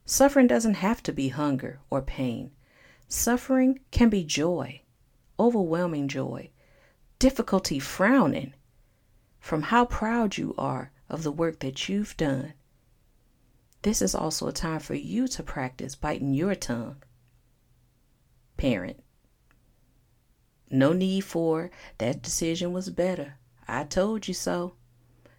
Suffering 0.05 0.47
doesn't 0.47 0.75
have 0.75 1.03
to 1.05 1.13
be 1.13 1.29
hunger 1.29 1.81
or 1.91 2.03
pain. 2.03 2.51
Suffering 3.09 3.81
can 3.91 4.09
be 4.09 4.25
joy, 4.25 4.83
overwhelming 5.39 6.09
joy, 6.09 6.51
difficulty 7.19 7.79
frowning, 7.79 8.55
from 9.39 9.63
how 9.63 9.85
proud 9.85 10.37
you 10.37 10.55
are 10.59 10.91
of 11.09 11.23
the 11.23 11.33
work 11.33 11.61
that 11.61 11.89
you've 11.89 12.17
done. 12.17 12.55
this 13.83 14.01
is 14.01 14.15
also 14.15 14.49
a 14.49 14.53
time 14.53 14.81
for 14.81 14.95
you 14.95 15.29
to 15.29 15.43
practice 15.43 15.95
biting 15.95 16.33
your 16.33 16.55
tongue. 16.55 16.97
Parent. 18.57 19.03
No 20.71 20.93
need 20.95 21.21
for 21.21 21.71
that 21.99 22.23
decision 22.23 22.73
was 22.73 22.89
better. 22.89 23.39
I 23.67 23.85
told 23.85 24.29
you 24.29 24.35
so. 24.35 24.75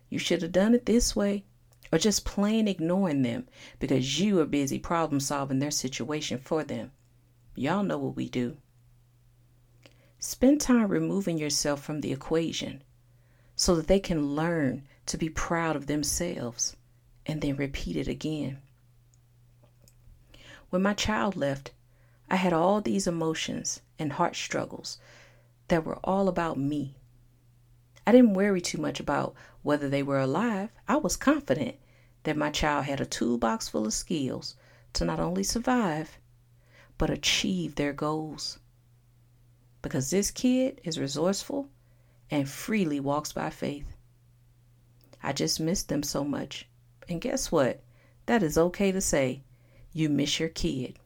You 0.10 0.20
should 0.20 0.42
have 0.42 0.52
done 0.52 0.74
it 0.74 0.86
this 0.86 1.16
way. 1.16 1.46
Or 1.92 1.98
just 2.00 2.26
plain 2.26 2.68
ignoring 2.68 3.22
them 3.22 3.48
because 3.80 4.20
you 4.20 4.40
are 4.40 4.46
busy 4.46 4.80
problem 4.80 5.20
solving 5.20 5.60
their 5.60 5.72
situation 5.72 6.40
for 6.40 6.64
them. 6.64 6.92
Y'all 7.56 7.84
know 7.84 7.98
what 7.98 8.16
we 8.16 8.28
do. 8.28 8.58
Spend 10.20 10.60
time 10.60 10.88
removing 10.88 11.38
yourself 11.38 11.84
from 11.84 12.02
the 12.02 12.12
equation 12.12 12.84
so 13.56 13.76
that 13.76 13.88
they 13.88 14.00
can 14.00 14.36
learn 14.36 14.84
to 15.06 15.18
be 15.18 15.30
proud 15.30 15.76
of 15.76 15.88
themselves 15.88 16.76
and 17.26 17.42
then 17.42 17.56
repeat 17.56 17.96
it 17.96 18.08
again. 18.08 18.60
When 20.70 20.82
my 20.82 20.94
child 20.94 21.36
left, 21.36 21.72
I 22.30 22.38
had 22.38 22.54
all 22.54 22.82
these 22.82 23.08
emotions 23.08 23.82
and 24.00 24.14
heart 24.14 24.36
struggles 24.36 24.98
that 25.68 25.86
were 25.86 26.00
all 26.04 26.28
about 26.28 26.58
me. 26.58 26.96
I 28.08 28.12
didn't 28.12 28.34
worry 28.36 28.62
too 28.62 28.78
much 28.78 29.00
about 29.00 29.34
whether 29.64 29.90
they 29.90 30.04
were 30.04 30.20
alive. 30.20 30.70
I 30.88 30.98
was 30.98 31.18
confident 31.18 31.78
that 32.24 32.38
my 32.38 32.52
child 32.52 32.86
had 32.86 33.02
a 33.02 33.06
toolbox 33.06 33.70
full 33.70 33.86
of 33.88 33.94
skills 33.94 34.56
to 34.94 35.06
not 35.06 35.20
only 35.20 35.44
survive, 35.44 36.20
but 36.98 37.10
achieve 37.10 37.76
their 37.76 37.94
goals. 37.94 38.60
Because 39.82 40.10
this 40.10 40.32
kid 40.32 40.82
is 40.84 41.00
resourceful 41.00 41.70
and 42.32 42.50
freely 42.50 43.00
walks 43.00 43.32
by 43.32 43.50
faith. 43.50 43.96
I 45.22 45.34
just 45.34 45.60
miss 45.60 45.84
them 45.84 46.04
so 46.04 46.24
much. 46.24 46.68
And 47.10 47.22
guess 47.22 47.52
what? 47.52 47.82
That 48.28 48.44
is 48.44 48.58
okay 48.58 48.92
to 48.92 49.02
say. 49.02 49.44
You 49.94 50.10
miss 50.10 50.40
your 50.40 50.50
kid 50.50 51.00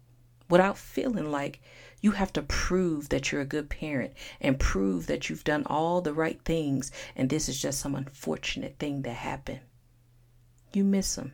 without 0.50 0.78
feeling 0.78 1.32
like 1.32 1.62
you 2.02 2.12
have 2.12 2.32
to 2.34 2.42
prove 2.42 3.10
that 3.10 3.32
you're 3.32 3.42
a 3.42 3.46
good 3.46 3.70
parent 3.70 4.14
and 4.40 4.60
prove 4.60 5.08
that 5.08 5.30
you've 5.30 5.44
done 5.44 5.64
all 5.66 6.02
the 6.02 6.14
right 6.14 6.42
things 6.46 6.92
and 7.16 7.30
this 7.30 7.50
is 7.50 7.62
just 7.62 7.80
some 7.80 7.96
unfortunate 7.96 8.78
thing 8.80 9.02
that 9.02 9.14
happened. 9.14 9.62
You 10.72 10.84
miss 10.84 11.16
them. 11.16 11.34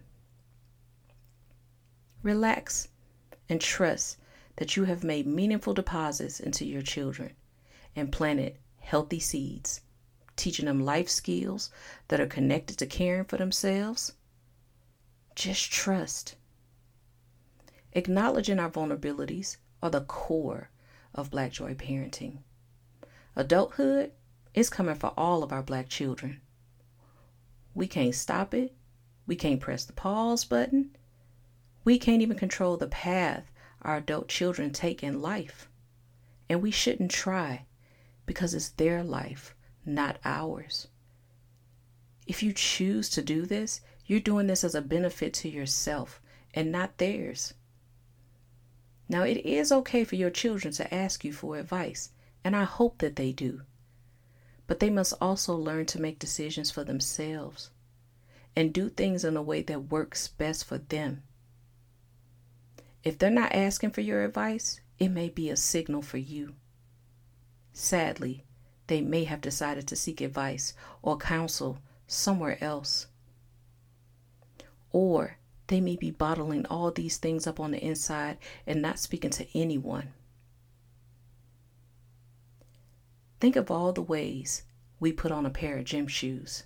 Relax 2.24 2.88
and 3.48 3.62
trust 3.62 4.18
that 4.56 4.76
you 4.76 4.86
have 4.86 5.04
made 5.04 5.28
meaningful 5.28 5.74
deposits 5.74 6.40
into 6.40 6.66
your 6.66 6.82
children 6.82 7.34
and 7.96 8.12
planted 8.12 8.58
healthy 8.80 9.20
seeds, 9.20 9.82
teaching 10.36 10.66
them 10.66 10.84
life 10.84 11.10
skills 11.10 11.70
that 12.08 12.20
are 12.20 12.28
connected 12.28 12.78
to 12.78 12.86
caring 12.86 13.26
for 13.26 13.38
themselves. 13.38 14.14
Just 15.36 15.72
trust. 15.72 16.36
Acknowledging 17.94 18.60
our 18.60 18.70
vulnerabilities 18.70 19.58
are 19.86 19.92
the 19.92 20.02
core 20.02 20.72
of 21.14 21.30
Black 21.30 21.52
Joy 21.52 21.76
parenting. 21.76 22.40
Adulthood 23.36 24.12
is 24.56 24.68
coming 24.68 24.96
for 24.96 25.14
all 25.16 25.44
of 25.44 25.52
our 25.52 25.62
black 25.62 25.90
children. 25.90 26.42
We 27.76 27.86
can't 27.86 28.16
stop 28.16 28.56
it. 28.56 28.74
We 29.28 29.36
can't 29.36 29.60
press 29.62 29.86
the 29.86 29.94
pause 29.94 30.44
button. 30.44 30.96
We 31.84 32.00
can't 32.00 32.24
even 32.24 32.36
control 32.36 32.78
the 32.78 32.88
path 32.88 33.52
our 33.84 33.98
adult 33.98 34.28
children 34.28 34.72
take 34.72 35.04
in 35.04 35.22
life. 35.22 35.70
And 36.50 36.64
we 36.64 36.72
shouldn't 36.72 37.12
try 37.12 37.66
because 38.26 38.56
it's 38.56 38.70
their 38.70 39.04
life, 39.04 39.54
not 39.86 40.18
ours. 40.26 40.88
If 42.26 42.42
you 42.42 42.54
choose 42.54 43.08
to 43.12 43.22
do 43.22 43.46
this, 43.46 43.82
you're 44.08 44.20
doing 44.20 44.48
this 44.48 44.64
as 44.64 44.74
a 44.74 44.82
benefit 44.82 45.32
to 45.36 45.50
yourself 45.50 46.20
and 46.56 46.72
not 46.72 46.98
theirs. 46.98 47.54
Now, 49.08 49.24
it 49.24 49.46
is 49.46 49.72
okay 49.72 50.04
for 50.04 50.16
your 50.16 50.30
children 50.30 50.74
to 50.74 50.94
ask 50.94 51.24
you 51.24 51.32
for 51.32 51.58
advice, 51.58 52.10
and 52.44 52.56
I 52.56 52.64
hope 52.64 52.98
that 53.00 53.16
they 53.16 53.32
do. 53.32 53.62
But 54.68 54.80
they 54.80 54.90
must 54.90 55.14
also 55.22 55.56
learn 55.56 55.86
to 55.88 56.02
make 56.02 56.18
decisions 56.18 56.72
for 56.72 56.84
themselves 56.84 57.70
and 58.56 58.74
do 58.74 58.90
things 58.90 59.24
in 59.24 59.38
a 59.38 59.42
way 59.42 59.62
that 59.62 59.92
works 59.92 60.28
best 60.28 60.66
for 60.66 60.78
them. 60.78 61.24
If 63.04 63.18
they're 63.18 63.30
not 63.30 63.54
asking 63.54 63.92
for 63.92 64.02
your 64.02 64.24
advice, 64.24 64.80
it 64.98 65.10
may 65.10 65.30
be 65.30 65.50
a 65.50 65.56
signal 65.56 66.02
for 66.02 66.18
you. 66.18 66.56
Sadly, 67.74 68.46
they 68.88 69.02
may 69.02 69.26
have 69.26 69.42
decided 69.42 69.88
to 69.88 69.96
seek 69.96 70.22
advice 70.22 70.74
or 71.02 71.18
counsel 71.18 71.80
somewhere 72.08 72.58
else. 72.64 73.08
Or 74.92 75.38
they 75.68 75.82
may 75.82 75.96
be 75.96 76.12
bottling 76.12 76.66
all 76.68 76.92
these 76.92 77.18
things 77.18 77.48
up 77.48 77.60
on 77.60 77.72
the 77.72 77.84
inside 77.84 78.38
and 78.68 78.82
not 78.82 79.00
speaking 79.00 79.32
to 79.32 79.48
anyone. 79.58 80.14
Think 83.40 83.56
of 83.56 83.70
all 83.70 83.92
the 83.92 84.02
ways 84.02 84.64
we 85.00 85.12
put 85.12 85.32
on 85.32 85.46
a 85.46 85.50
pair 85.50 85.78
of 85.78 85.86
gym 85.86 86.08
shoes. 86.08 86.64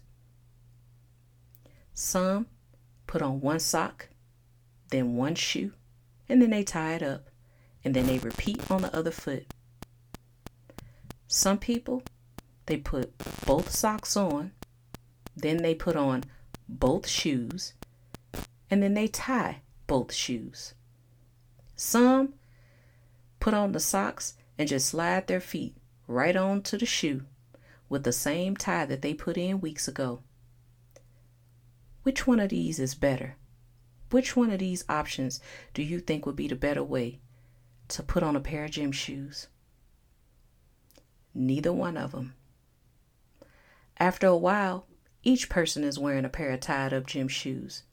Some 1.93 2.47
put 3.07 3.21
on 3.21 3.41
one 3.41 3.59
sock, 3.59 4.09
then 4.89 5.15
one 5.15 5.35
shoe, 5.35 5.73
and 6.27 6.41
then 6.41 6.51
they 6.51 6.63
tie 6.63 6.93
it 6.93 7.03
up, 7.03 7.29
and 7.83 7.95
then 7.95 8.05
they 8.05 8.19
repeat 8.19 8.69
on 8.69 8.81
the 8.81 8.95
other 8.95 9.11
foot. 9.11 9.53
Some 11.27 11.57
people, 11.57 12.03
they 12.67 12.77
put 12.77 13.13
both 13.45 13.71
socks 13.71 14.15
on, 14.15 14.51
then 15.35 15.57
they 15.57 15.75
put 15.75 15.95
on 15.95 16.23
both 16.67 17.07
shoes, 17.07 17.73
and 18.69 18.81
then 18.83 18.93
they 18.93 19.07
tie 19.07 19.61
both 19.87 20.13
shoes. 20.13 20.73
Some 21.75 22.33
put 23.39 23.53
on 23.53 23.71
the 23.71 23.79
socks 23.79 24.35
and 24.57 24.67
just 24.67 24.87
slide 24.87 25.27
their 25.27 25.39
feet 25.39 25.75
right 26.07 26.35
onto 26.35 26.77
the 26.77 26.85
shoe 26.85 27.25
with 27.87 28.03
the 28.03 28.11
same 28.11 28.55
tie 28.55 28.85
that 28.85 29.01
they 29.01 29.13
put 29.13 29.37
in 29.37 29.61
weeks 29.61 29.87
ago. 29.87 30.21
Which 32.03 32.27
one 32.27 32.39
of 32.39 32.49
these 32.49 32.79
is 32.79 32.95
better? 32.95 33.35
Which 34.11 34.35
one 34.35 34.51
of 34.51 34.59
these 34.59 34.85
options 34.89 35.39
do 35.73 35.83
you 35.83 35.99
think 35.99 36.25
would 36.25 36.35
be 36.35 36.47
the 36.47 36.55
better 36.55 36.83
way 36.83 37.19
to 37.89 38.03
put 38.03 38.23
on 38.23 38.35
a 38.35 38.39
pair 38.39 38.65
of 38.65 38.71
gym 38.71 38.91
shoes? 38.91 39.47
Neither 41.33 41.71
one 41.71 41.97
of 41.97 42.11
them. 42.11 42.35
After 43.97 44.27
a 44.27 44.37
while, 44.37 44.87
each 45.23 45.49
person 45.49 45.83
is 45.83 45.99
wearing 45.99 46.25
a 46.25 46.29
pair 46.29 46.51
of 46.51 46.61
tied 46.61 46.93
up 46.93 47.05
gym 47.05 47.27
shoes. 47.27 47.83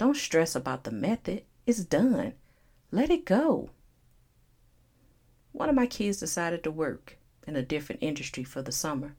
Don't 0.00 0.16
stress 0.16 0.54
about 0.54 0.84
the 0.84 0.90
method. 0.90 1.42
It's 1.66 1.84
done. 1.84 2.32
Let 2.90 3.10
it 3.10 3.26
go. 3.26 3.68
One 5.52 5.68
of 5.68 5.74
my 5.74 5.84
kids 5.84 6.20
decided 6.20 6.64
to 6.64 6.70
work 6.70 7.18
in 7.46 7.54
a 7.54 7.60
different 7.60 8.02
industry 8.02 8.42
for 8.42 8.62
the 8.62 8.72
summer. 8.72 9.14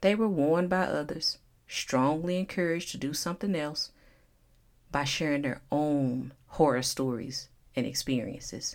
They 0.00 0.16
were 0.16 0.26
warned 0.26 0.68
by 0.68 0.82
others, 0.82 1.38
strongly 1.68 2.40
encouraged 2.40 2.90
to 2.90 2.96
do 2.96 3.14
something 3.14 3.54
else 3.54 3.92
by 4.90 5.04
sharing 5.04 5.42
their 5.42 5.62
own 5.70 6.32
horror 6.48 6.82
stories 6.82 7.48
and 7.76 7.86
experiences. 7.86 8.74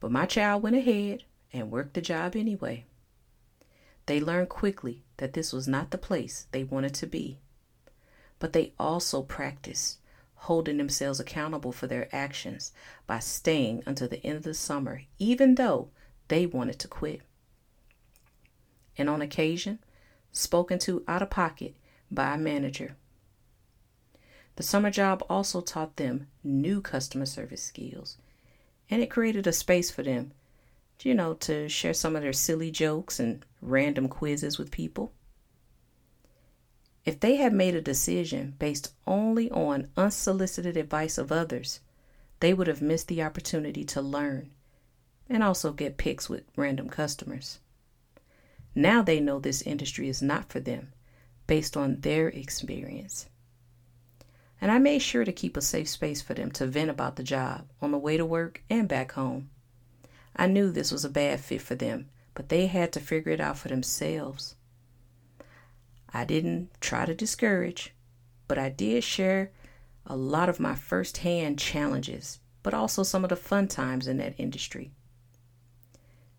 But 0.00 0.10
my 0.10 0.24
child 0.24 0.62
went 0.62 0.76
ahead 0.76 1.24
and 1.52 1.70
worked 1.70 1.92
the 1.92 2.00
job 2.00 2.34
anyway. 2.34 2.86
They 4.06 4.18
learned 4.18 4.48
quickly 4.48 5.02
that 5.18 5.34
this 5.34 5.52
was 5.52 5.68
not 5.68 5.90
the 5.90 5.98
place 5.98 6.46
they 6.52 6.64
wanted 6.64 6.94
to 6.94 7.06
be 7.06 7.40
but 8.40 8.52
they 8.52 8.72
also 8.78 9.22
practice 9.22 9.98
holding 10.34 10.78
themselves 10.78 11.20
accountable 11.20 11.70
for 11.70 11.86
their 11.86 12.08
actions 12.12 12.72
by 13.06 13.18
staying 13.18 13.82
until 13.86 14.08
the 14.08 14.24
end 14.26 14.38
of 14.38 14.42
the 14.42 14.54
summer, 14.54 15.02
even 15.18 15.54
though 15.54 15.90
they 16.28 16.46
wanted 16.46 16.78
to 16.78 16.88
quit. 16.88 17.20
And 18.96 19.08
on 19.08 19.20
occasion, 19.20 19.78
spoken 20.32 20.78
to 20.80 21.04
out 21.06 21.22
of 21.22 21.30
pocket 21.30 21.76
by 22.10 22.34
a 22.34 22.38
manager. 22.38 22.96
The 24.56 24.62
summer 24.62 24.90
job 24.90 25.22
also 25.28 25.60
taught 25.60 25.96
them 25.96 26.26
new 26.42 26.80
customer 26.80 27.26
service 27.26 27.62
skills, 27.62 28.16
and 28.88 29.02
it 29.02 29.10
created 29.10 29.46
a 29.46 29.52
space 29.52 29.90
for 29.90 30.02
them, 30.02 30.32
you 31.02 31.14
know, 31.14 31.34
to 31.34 31.68
share 31.68 31.94
some 31.94 32.16
of 32.16 32.22
their 32.22 32.32
silly 32.32 32.70
jokes 32.70 33.20
and 33.20 33.44
random 33.60 34.08
quizzes 34.08 34.58
with 34.58 34.70
people. 34.70 35.12
If 37.04 37.20
they 37.20 37.36
had 37.36 37.52
made 37.52 37.74
a 37.74 37.80
decision 37.80 38.54
based 38.58 38.92
only 39.06 39.50
on 39.50 39.88
unsolicited 39.96 40.76
advice 40.76 41.18
of 41.18 41.32
others, 41.32 41.80
they 42.40 42.52
would 42.52 42.66
have 42.66 42.82
missed 42.82 43.08
the 43.08 43.22
opportunity 43.22 43.84
to 43.84 44.02
learn 44.02 44.50
and 45.28 45.42
also 45.42 45.72
get 45.72 45.96
picks 45.96 46.28
with 46.28 46.44
random 46.56 46.88
customers. 46.88 47.60
Now 48.74 49.02
they 49.02 49.20
know 49.20 49.38
this 49.38 49.62
industry 49.62 50.08
is 50.08 50.20
not 50.20 50.50
for 50.50 50.60
them 50.60 50.92
based 51.46 51.76
on 51.76 52.00
their 52.00 52.28
experience. 52.28 53.26
And 54.60 54.70
I 54.70 54.78
made 54.78 55.00
sure 55.00 55.24
to 55.24 55.32
keep 55.32 55.56
a 55.56 55.62
safe 55.62 55.88
space 55.88 56.20
for 56.20 56.34
them 56.34 56.50
to 56.52 56.66
vent 56.66 56.90
about 56.90 57.16
the 57.16 57.22
job 57.22 57.66
on 57.80 57.92
the 57.92 57.98
way 57.98 58.16
to 58.16 58.26
work 58.26 58.62
and 58.68 58.86
back 58.86 59.12
home. 59.12 59.48
I 60.36 60.46
knew 60.46 60.70
this 60.70 60.92
was 60.92 61.04
a 61.04 61.08
bad 61.08 61.40
fit 61.40 61.62
for 61.62 61.74
them, 61.74 62.08
but 62.34 62.50
they 62.50 62.66
had 62.66 62.92
to 62.92 63.00
figure 63.00 63.32
it 63.32 63.40
out 63.40 63.58
for 63.58 63.68
themselves. 63.68 64.54
I 66.12 66.24
didn't 66.24 66.70
try 66.80 67.06
to 67.06 67.14
discourage, 67.14 67.94
but 68.48 68.58
I 68.58 68.68
did 68.68 69.04
share 69.04 69.52
a 70.06 70.16
lot 70.16 70.48
of 70.48 70.58
my 70.58 70.74
first-hand 70.74 71.58
challenges, 71.58 72.40
but 72.62 72.74
also 72.74 73.02
some 73.02 73.22
of 73.24 73.30
the 73.30 73.36
fun 73.36 73.68
times 73.68 74.08
in 74.08 74.16
that 74.18 74.34
industry. 74.38 74.90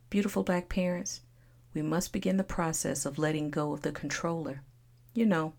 Beautiful 0.10 0.43
black 0.43 0.67
parents, 0.67 1.21
we 1.73 1.81
must 1.81 2.12
begin 2.12 2.36
the 2.36 2.43
process 2.43 3.05
of 3.05 3.17
letting 3.17 3.49
go 3.49 3.71
of 3.71 3.81
the 3.81 3.93
controller. 3.93 4.62
You 5.13 5.25
know, 5.25 5.53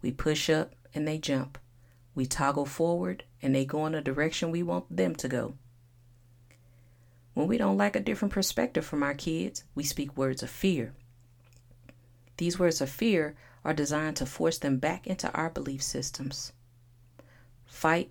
we 0.00 0.10
push 0.10 0.50
up 0.50 0.74
and 0.92 1.06
they 1.06 1.18
jump. 1.18 1.56
We 2.14 2.26
toggle 2.26 2.66
forward 2.66 3.22
and 3.40 3.54
they 3.54 3.64
go 3.64 3.86
in 3.86 3.92
the 3.92 4.00
direction 4.00 4.50
we 4.50 4.62
want 4.62 4.94
them 4.94 5.14
to 5.16 5.28
go. 5.28 5.54
When 7.34 7.46
we 7.46 7.58
don't 7.58 7.78
like 7.78 7.96
a 7.96 8.00
different 8.00 8.34
perspective 8.34 8.84
from 8.84 9.02
our 9.02 9.14
kids, 9.14 9.64
we 9.74 9.84
speak 9.84 10.16
words 10.16 10.42
of 10.42 10.50
fear. 10.50 10.94
These 12.36 12.58
words 12.58 12.80
of 12.80 12.90
fear 12.90 13.36
are 13.64 13.74
designed 13.74 14.16
to 14.16 14.26
force 14.26 14.58
them 14.58 14.78
back 14.78 15.06
into 15.06 15.32
our 15.32 15.50
belief 15.50 15.82
systems, 15.82 16.52
fight, 17.64 18.10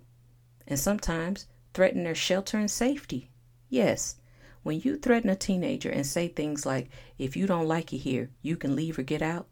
and 0.66 0.78
sometimes 0.78 1.46
threaten 1.74 2.04
their 2.04 2.14
shelter 2.14 2.58
and 2.58 2.70
safety. 2.70 3.30
Yes, 3.68 4.16
when 4.62 4.80
you 4.80 4.96
threaten 4.96 5.30
a 5.30 5.36
teenager 5.36 5.90
and 5.90 6.06
say 6.06 6.28
things 6.28 6.64
like, 6.64 6.90
if 7.18 7.36
you 7.36 7.46
don't 7.46 7.68
like 7.68 7.92
it 7.92 7.98
here, 7.98 8.30
you 8.42 8.56
can 8.56 8.76
leave 8.76 8.98
or 8.98 9.02
get 9.02 9.22
out, 9.22 9.48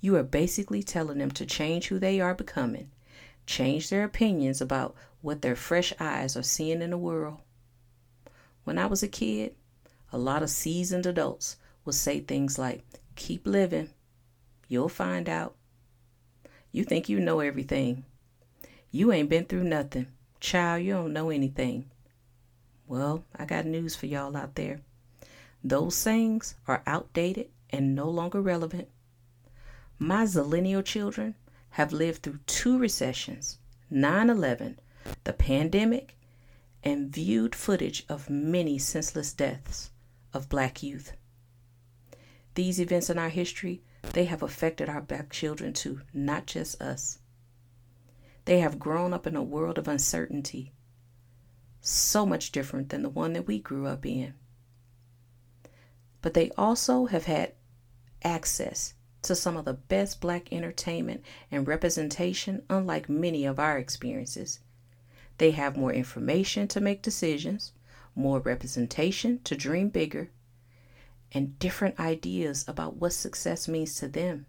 you 0.00 0.16
are 0.16 0.22
basically 0.22 0.82
telling 0.82 1.18
them 1.18 1.30
to 1.32 1.46
change 1.46 1.88
who 1.88 1.98
they 1.98 2.20
are 2.20 2.34
becoming, 2.34 2.90
change 3.46 3.90
their 3.90 4.04
opinions 4.04 4.60
about 4.60 4.94
what 5.20 5.42
their 5.42 5.56
fresh 5.56 5.92
eyes 6.00 6.36
are 6.36 6.42
seeing 6.42 6.82
in 6.82 6.90
the 6.90 6.98
world. 6.98 7.38
When 8.64 8.78
I 8.78 8.86
was 8.86 9.02
a 9.02 9.08
kid, 9.08 9.54
a 10.12 10.18
lot 10.18 10.42
of 10.42 10.50
seasoned 10.50 11.06
adults 11.06 11.56
would 11.84 11.94
say 11.94 12.20
things 12.20 12.58
like, 12.58 12.84
keep 13.16 13.46
living, 13.46 13.90
you'll 14.72 14.88
find 14.88 15.28
out. 15.28 15.54
You 16.72 16.84
think 16.84 17.08
you 17.08 17.20
know 17.20 17.40
everything. 17.40 18.04
You 18.90 19.12
ain't 19.12 19.28
been 19.28 19.44
through 19.44 19.64
nothing. 19.64 20.06
Child, 20.40 20.82
you 20.82 20.94
don't 20.94 21.12
know 21.12 21.28
anything. 21.28 21.90
Well, 22.86 23.24
I 23.36 23.44
got 23.44 23.66
news 23.66 23.94
for 23.94 24.06
y'all 24.06 24.34
out 24.34 24.54
there. 24.54 24.80
Those 25.62 25.94
sayings 25.94 26.54
are 26.66 26.82
outdated 26.86 27.50
and 27.68 27.94
no 27.94 28.08
longer 28.08 28.40
relevant. 28.40 28.88
My 29.98 30.24
zillennial 30.24 30.84
children 30.84 31.34
have 31.70 31.92
lived 31.92 32.22
through 32.22 32.40
two 32.46 32.78
recessions 32.78 33.58
9 33.90 34.30
11, 34.30 34.80
the 35.24 35.34
pandemic, 35.34 36.16
and 36.82 37.14
viewed 37.14 37.54
footage 37.54 38.06
of 38.08 38.30
many 38.30 38.78
senseless 38.78 39.34
deaths 39.34 39.90
of 40.32 40.48
black 40.48 40.82
youth. 40.82 41.12
These 42.54 42.80
events 42.80 43.10
in 43.10 43.18
our 43.18 43.28
history, 43.28 43.82
they 44.02 44.24
have 44.26 44.42
affected 44.42 44.88
our 44.88 45.00
black 45.00 45.30
children 45.30 45.72
too, 45.72 46.02
not 46.12 46.46
just 46.46 46.80
us. 46.82 47.18
They 48.44 48.60
have 48.60 48.78
grown 48.78 49.12
up 49.12 49.26
in 49.26 49.36
a 49.36 49.42
world 49.42 49.78
of 49.78 49.88
uncertainty, 49.88 50.72
so 51.80 52.26
much 52.26 52.52
different 52.52 52.88
than 52.90 53.02
the 53.02 53.08
one 53.08 53.32
that 53.32 53.46
we 53.46 53.58
grew 53.58 53.86
up 53.86 54.04
in. 54.04 54.34
But 56.20 56.34
they 56.34 56.50
also 56.58 57.06
have 57.06 57.24
had 57.24 57.54
access 58.22 58.94
to 59.22 59.34
some 59.34 59.56
of 59.56 59.64
the 59.64 59.74
best 59.74 60.20
black 60.20 60.52
entertainment 60.52 61.22
and 61.50 61.66
representation, 61.66 62.62
unlike 62.68 63.08
many 63.08 63.44
of 63.44 63.58
our 63.58 63.78
experiences. 63.78 64.60
They 65.38 65.52
have 65.52 65.76
more 65.76 65.92
information 65.92 66.68
to 66.68 66.80
make 66.80 67.02
decisions, 67.02 67.72
more 68.14 68.40
representation 68.40 69.40
to 69.44 69.56
dream 69.56 69.88
bigger, 69.88 70.30
and 71.32 71.58
different 71.58 71.98
ideas 71.98 72.64
about 72.68 72.96
what 72.96 73.12
success 73.12 73.66
means 73.66 73.94
to 73.96 74.08
them. 74.08 74.46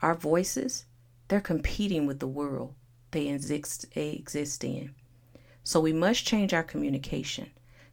Our 0.00 0.14
voices, 0.14 0.86
they're 1.28 1.40
competing 1.40 2.06
with 2.06 2.20
the 2.20 2.26
world 2.26 2.74
they 3.10 3.28
exist, 3.28 3.86
exist 3.96 4.64
in. 4.64 4.94
So 5.64 5.80
we 5.80 5.92
must 5.92 6.26
change 6.26 6.52
our 6.52 6.62
communication 6.62 7.50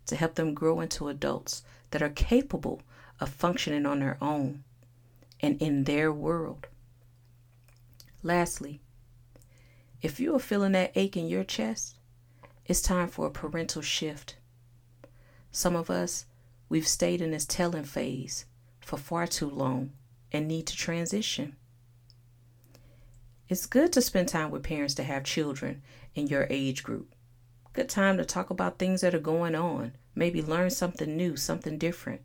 to 0.08 0.16
help 0.16 0.36
them 0.36 0.54
grow 0.54 0.80
into 0.80 1.08
adults 1.08 1.64
that 1.92 2.02
are 2.02 2.10
capable 2.10 2.82
of 3.20 3.30
functioning 3.30 3.86
on 3.86 4.00
their 4.00 4.18
own 4.22 4.64
and 5.40 5.62
in 5.62 5.84
their 5.84 6.12
world. 6.12 6.68
Lastly, 8.24 8.82
if 10.02 10.20
you 10.20 10.36
are 10.36 10.40
feeling 10.40 10.72
that 10.72 10.92
ache 10.96 11.18
in 11.18 11.28
your 11.28 11.44
chest, 11.44 11.98
it's 12.66 12.82
time 12.82 13.08
for 13.08 13.28
a 13.28 13.32
parental 13.32 13.82
shift. 13.82 14.38
Some 15.52 15.76
of 15.76 15.90
us, 15.90 16.26
we've 16.69 16.88
stayed 16.88 17.21
in 17.21 17.32
this 17.32 17.45
telling 17.45 17.84
phase 17.84 18.45
for 18.79 18.97
far 18.97 19.27
too 19.27 19.49
long 19.49 19.91
and 20.32 20.47
need 20.47 20.67
to 20.67 20.75
transition. 20.75 21.55
It's 23.49 23.65
good 23.65 23.91
to 23.93 24.01
spend 24.01 24.29
time 24.29 24.51
with 24.51 24.63
parents 24.63 24.93
to 24.95 25.03
have 25.03 25.23
children 25.23 25.82
in 26.15 26.27
your 26.27 26.47
age 26.49 26.84
group. 26.84 27.13
Good 27.73 27.89
time 27.89 28.17
to 28.17 28.25
talk 28.25 28.49
about 28.49 28.77
things 28.77 29.01
that 29.01 29.15
are 29.15 29.19
going 29.19 29.55
on, 29.55 29.93
maybe 30.15 30.41
learn 30.41 30.69
something 30.69 31.17
new, 31.17 31.36
something 31.36 31.77
different 31.77 32.21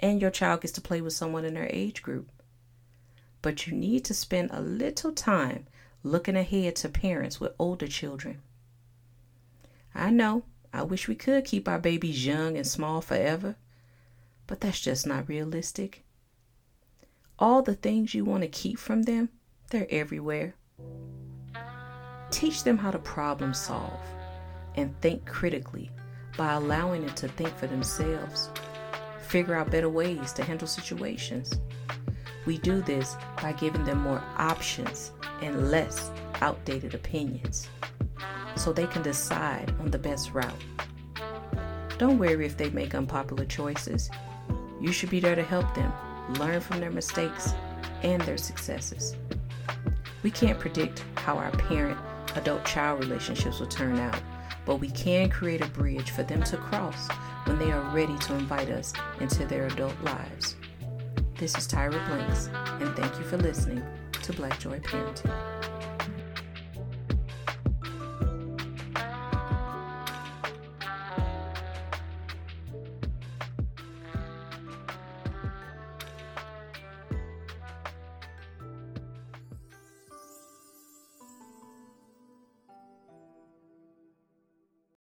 and 0.00 0.20
your 0.20 0.30
child 0.30 0.60
gets 0.60 0.72
to 0.74 0.80
play 0.80 1.00
with 1.00 1.12
someone 1.12 1.44
in 1.44 1.54
their 1.54 1.70
age 1.72 2.02
group. 2.02 2.30
But 3.42 3.66
you 3.66 3.74
need 3.74 4.04
to 4.06 4.14
spend 4.14 4.50
a 4.52 4.60
little 4.60 5.12
time 5.12 5.66
looking 6.02 6.36
ahead 6.36 6.76
to 6.76 6.88
parents 6.88 7.40
with 7.40 7.54
older 7.58 7.88
children. 7.88 8.40
I 9.94 10.10
know, 10.10 10.44
I 10.72 10.82
wish 10.82 11.08
we 11.08 11.14
could 11.14 11.44
keep 11.44 11.68
our 11.68 11.78
babies 11.78 12.26
young 12.26 12.56
and 12.56 12.66
small 12.66 13.00
forever, 13.00 13.56
but 14.46 14.60
that's 14.60 14.80
just 14.80 15.06
not 15.06 15.28
realistic. 15.28 16.04
All 17.38 17.62
the 17.62 17.74
things 17.74 18.14
you 18.14 18.24
want 18.24 18.42
to 18.42 18.48
keep 18.48 18.78
from 18.78 19.02
them, 19.02 19.30
they're 19.70 19.86
everywhere. 19.90 20.54
Teach 22.30 22.64
them 22.64 22.78
how 22.78 22.90
to 22.90 22.98
problem 22.98 23.54
solve 23.54 24.00
and 24.74 24.98
think 25.00 25.26
critically 25.26 25.90
by 26.36 26.52
allowing 26.52 27.06
them 27.06 27.14
to 27.16 27.28
think 27.28 27.56
for 27.56 27.66
themselves 27.66 28.50
figure 29.28 29.54
out 29.54 29.70
better 29.70 29.90
ways 29.90 30.32
to 30.32 30.42
handle 30.42 30.66
situations. 30.66 31.60
We 32.46 32.58
do 32.58 32.80
this 32.80 33.16
by 33.42 33.52
giving 33.52 33.84
them 33.84 33.98
more 33.98 34.22
options 34.36 35.12
and 35.42 35.70
less 35.70 36.10
outdated 36.40 36.94
opinions 36.94 37.68
so 38.56 38.72
they 38.72 38.86
can 38.86 39.02
decide 39.02 39.74
on 39.80 39.90
the 39.90 39.98
best 39.98 40.32
route. 40.34 40.64
Don't 41.98 42.18
worry 42.18 42.46
if 42.46 42.56
they 42.56 42.70
make 42.70 42.94
unpopular 42.94 43.44
choices. 43.44 44.10
You 44.80 44.92
should 44.92 45.10
be 45.10 45.20
there 45.20 45.34
to 45.34 45.42
help 45.42 45.74
them 45.74 45.92
learn 46.38 46.60
from 46.60 46.80
their 46.80 46.90
mistakes 46.90 47.52
and 48.02 48.22
their 48.22 48.38
successes. 48.38 49.16
We 50.22 50.30
can't 50.30 50.58
predict 50.58 51.04
how 51.16 51.36
our 51.36 51.50
parent 51.52 51.98
adult 52.36 52.64
child 52.64 53.00
relationships 53.00 53.60
will 53.60 53.66
turn 53.66 53.98
out, 53.98 54.20
but 54.64 54.76
we 54.76 54.90
can 54.90 55.30
create 55.30 55.60
a 55.60 55.66
bridge 55.66 56.10
for 56.10 56.22
them 56.22 56.42
to 56.44 56.56
cross 56.56 57.08
when 57.44 57.58
they 57.58 57.72
are 57.72 57.94
ready 57.94 58.16
to 58.18 58.34
invite 58.34 58.70
us 58.70 58.92
into 59.20 59.44
their 59.46 59.66
adult 59.66 59.98
lives. 60.02 60.56
This 61.36 61.56
is 61.56 61.66
Tyra 61.66 62.04
Blanks, 62.08 62.50
and 62.80 62.94
thank 62.96 63.16
you 63.18 63.24
for 63.24 63.38
listening 63.38 63.82
to 64.22 64.32
Black 64.32 64.58
Joy 64.58 64.80
Parenting. 64.80 65.47